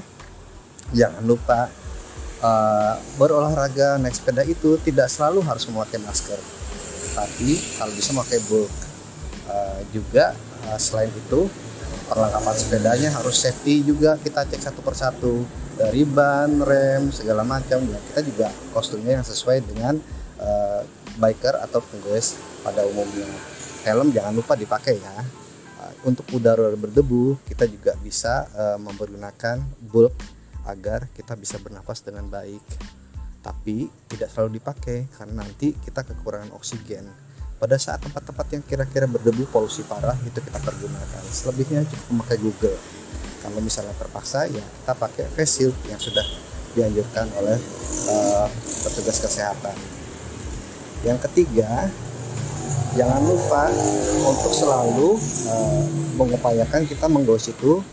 jangan 0.91 1.23
lupa 1.23 1.71
eh, 2.43 2.95
berolahraga 3.15 3.95
naik 3.99 4.15
sepeda 4.15 4.43
itu 4.43 4.75
tidak 4.83 5.07
selalu 5.07 5.39
harus 5.47 5.63
memakai 5.71 6.03
masker. 6.03 6.39
Tapi 7.15 7.59
kalau 7.79 7.91
bisa 7.95 8.11
memakai 8.11 8.39
bulk 8.47 8.71
Eh, 9.51 9.81
juga 9.91 10.37
eh, 10.69 10.79
selain 10.79 11.11
itu 11.11 11.49
perlengkapan 12.11 12.55
sepedanya 12.59 13.09
harus 13.15 13.39
safety 13.39 13.87
juga 13.87 14.19
kita 14.19 14.43
cek 14.43 14.59
satu 14.59 14.83
persatu 14.83 15.47
dari 15.79 16.03
ban, 16.03 16.59
rem, 16.59 17.07
segala 17.07 17.47
macam 17.47 17.79
dan 17.79 18.01
kita 18.11 18.19
juga 18.27 18.47
kostumnya 18.75 19.15
yang 19.15 19.23
sesuai 19.23 19.63
dengan 19.63 19.95
eh, 20.43 20.83
biker 21.15 21.55
atau 21.63 21.79
penggoes 21.79 22.35
pada 22.67 22.83
umumnya. 22.83 23.31
Helm 23.87 24.11
jangan 24.11 24.35
lupa 24.35 24.59
dipakai 24.59 24.99
ya. 24.99 25.15
Eh, 25.87 25.93
Untuk 26.03 26.27
udara 26.35 26.75
berdebu 26.75 27.39
kita 27.47 27.63
juga 27.63 27.95
bisa 28.03 28.43
eh, 28.59 28.77
mempergunakan 28.83 29.63
bulk 29.79 30.11
agar 30.67 31.07
kita 31.15 31.39
bisa 31.39 31.63
bernafas 31.63 32.03
dengan 32.03 32.27
baik. 32.27 32.59
Tapi 33.39 33.87
tidak 34.11 34.35
selalu 34.35 34.59
dipakai 34.59 35.07
karena 35.15 35.47
nanti 35.47 35.73
kita 35.79 36.03
kekurangan 36.03 36.51
oksigen 36.59 37.30
pada 37.61 37.77
saat 37.77 38.01
tempat-tempat 38.01 38.57
yang 38.57 38.63
kira-kira 38.65 39.05
berdebu 39.05 39.45
polusi 39.53 39.85
parah 39.85 40.17
itu 40.25 40.41
kita 40.41 40.57
pergunakan. 40.57 41.21
Selebihnya 41.29 41.85
cukup 41.85 42.05
memakai 42.09 42.41
Google. 42.41 42.73
Kalau 43.45 43.61
misalnya 43.61 43.93
terpaksa 44.01 44.49
ya 44.49 44.65
kita 44.65 44.93
pakai 44.97 45.29
face 45.37 45.61
shield 45.61 45.77
yang 45.85 46.01
sudah 46.01 46.25
dianjurkan 46.73 47.29
oleh 47.37 47.61
eh, 48.09 48.47
petugas 48.81 49.21
kesehatan. 49.21 49.77
Yang 51.05 51.29
ketiga 51.29 51.85
jangan 52.97 53.21
lupa 53.29 53.69
untuk 54.25 54.53
selalu 54.57 55.21
eh, 55.53 55.83
mengupayakan 56.17 56.89
kita 56.89 57.05
menggos 57.05 57.45
itu 57.53 57.85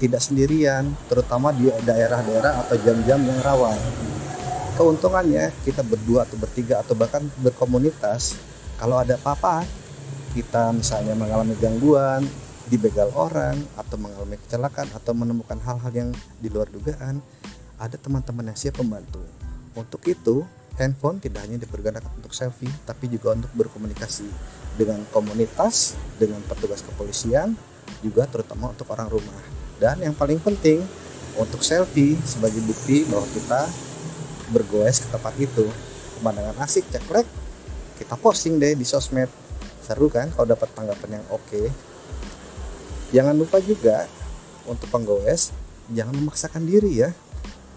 tidak 0.00 0.24
sendirian 0.24 0.96
terutama 1.12 1.52
di 1.52 1.68
daerah-daerah 1.84 2.64
atau 2.64 2.76
jam-jam 2.80 3.20
yang 3.20 3.36
rawan. 3.44 3.76
Keuntungannya 4.80 5.52
kita 5.60 5.84
berdua 5.84 6.24
atau 6.24 6.40
bertiga 6.40 6.80
atau 6.80 6.96
bahkan 6.96 7.20
berkomunitas 7.36 8.48
kalau 8.80 8.96
ada 8.96 9.20
apa-apa 9.20 9.68
kita 10.32 10.72
misalnya 10.72 11.12
mengalami 11.12 11.52
gangguan 11.60 12.24
dibegal 12.72 13.12
orang 13.12 13.60
atau 13.76 14.00
mengalami 14.00 14.40
kecelakaan 14.40 14.88
atau 14.96 15.12
menemukan 15.12 15.60
hal-hal 15.60 15.92
yang 15.92 16.10
di 16.40 16.48
luar 16.48 16.64
dugaan 16.72 17.20
ada 17.76 18.00
teman-teman 18.00 18.48
yang 18.48 18.56
siap 18.56 18.80
membantu. 18.80 19.20
Untuk 19.76 20.00
itu 20.08 20.46
handphone 20.80 21.20
tidak 21.20 21.44
hanya 21.44 21.60
dipergunakan 21.60 22.08
untuk 22.16 22.32
selfie 22.32 22.72
tapi 22.88 23.12
juga 23.12 23.36
untuk 23.36 23.52
berkomunikasi 23.52 24.24
dengan 24.80 25.04
komunitas 25.12 25.98
dengan 26.16 26.40
petugas 26.48 26.80
kepolisian 26.80 27.52
juga 28.00 28.24
terutama 28.30 28.72
untuk 28.72 28.88
orang 28.94 29.12
rumah. 29.12 29.40
Dan 29.76 30.00
yang 30.00 30.16
paling 30.16 30.40
penting 30.40 30.80
untuk 31.36 31.60
selfie 31.60 32.16
sebagai 32.24 32.64
bukti 32.64 33.04
bahwa 33.10 33.26
kita 33.28 33.60
bergoes 34.54 35.04
ke 35.04 35.08
tempat 35.12 35.34
itu. 35.36 35.66
Pemandangan 36.20 36.56
asik 36.64 36.84
ceklek 36.92 37.24
kita 38.00 38.16
posting 38.16 38.56
deh 38.56 38.72
di 38.72 38.88
sosmed. 38.88 39.28
Seru 39.84 40.08
kan 40.08 40.32
kalau 40.32 40.48
dapat 40.48 40.72
tanggapan 40.72 41.20
yang 41.20 41.24
oke. 41.28 41.68
Jangan 43.12 43.36
lupa 43.36 43.60
juga 43.60 44.08
untuk 44.64 44.88
penggoes 44.88 45.52
jangan 45.92 46.16
memaksakan 46.16 46.64
diri 46.64 47.04
ya. 47.04 47.12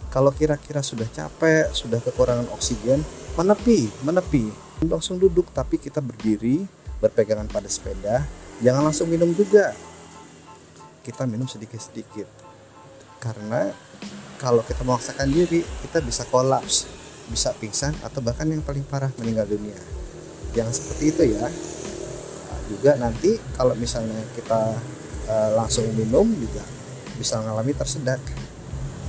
Kalau 0.07 0.31
kira-kira 0.31 0.79
sudah 0.79 1.09
capek 1.11 1.73
sudah 1.75 1.99
kekurangan 1.99 2.47
oksigen 2.55 3.03
menepi 3.35 3.91
menepi. 4.07 4.47
Langsung 4.87 5.19
duduk 5.19 5.51
tapi 5.51 5.75
kita 5.75 5.99
berdiri 5.99 6.63
berpegangan 7.03 7.51
pada 7.51 7.67
sepeda. 7.67 8.23
Jangan 8.63 8.87
langsung 8.87 9.11
minum 9.11 9.35
juga. 9.35 9.75
Kita 11.03 11.27
minum 11.27 11.49
sedikit-sedikit. 11.51 12.29
Karena 13.19 13.73
kalau 14.39 14.63
kita 14.63 14.87
memaksakan 14.87 15.27
diri 15.27 15.65
kita 15.83 15.99
bisa 15.99 16.23
kolaps 16.31 16.87
bisa 17.31 17.55
pingsan 17.55 17.95
atau 18.03 18.19
bahkan 18.19 18.43
yang 18.43 18.59
paling 18.59 18.83
parah 18.83 19.07
meninggal 19.15 19.47
dunia 19.47 20.02
jangan 20.53 20.73
seperti 20.73 21.03
itu 21.09 21.21
ya. 21.35 21.45
Nah, 21.49 22.59
juga 22.69 22.91
nanti 23.01 23.35
kalau 23.57 23.73
misalnya 23.75 24.21
kita 24.37 24.77
uh, 25.27 25.49
langsung 25.57 25.85
minum 25.97 26.29
juga 26.31 26.63
bisa 27.17 27.41
mengalami 27.41 27.73
tersedak. 27.75 28.21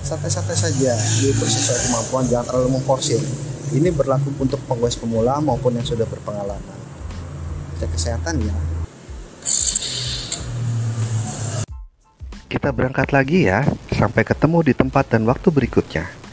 Santai-santai 0.04 0.52
saja 0.52 0.92
diukur 1.20 1.48
sesuai 1.48 1.80
kemampuan 1.88 2.24
jangan 2.28 2.44
terlalu 2.52 2.76
memforsir. 2.76 3.20
Ini 3.72 3.88
berlaku 3.88 4.37
untuk 4.37 4.61
penggoes 4.68 5.00
pemula 5.00 5.40
maupun 5.40 5.80
yang 5.80 5.87
sudah 5.87 6.04
berpengalaman. 6.04 6.76
Cek 7.80 7.88
kesehatan 7.96 8.44
ya. 8.44 8.54
Kita 12.52 12.68
berangkat 12.70 13.16
lagi 13.16 13.48
ya. 13.48 13.64
Sampai 13.96 14.28
ketemu 14.28 14.61
di 14.61 14.72
tempat 14.76 15.09
dan 15.09 15.24
waktu 15.24 15.48
berikutnya 15.48 16.23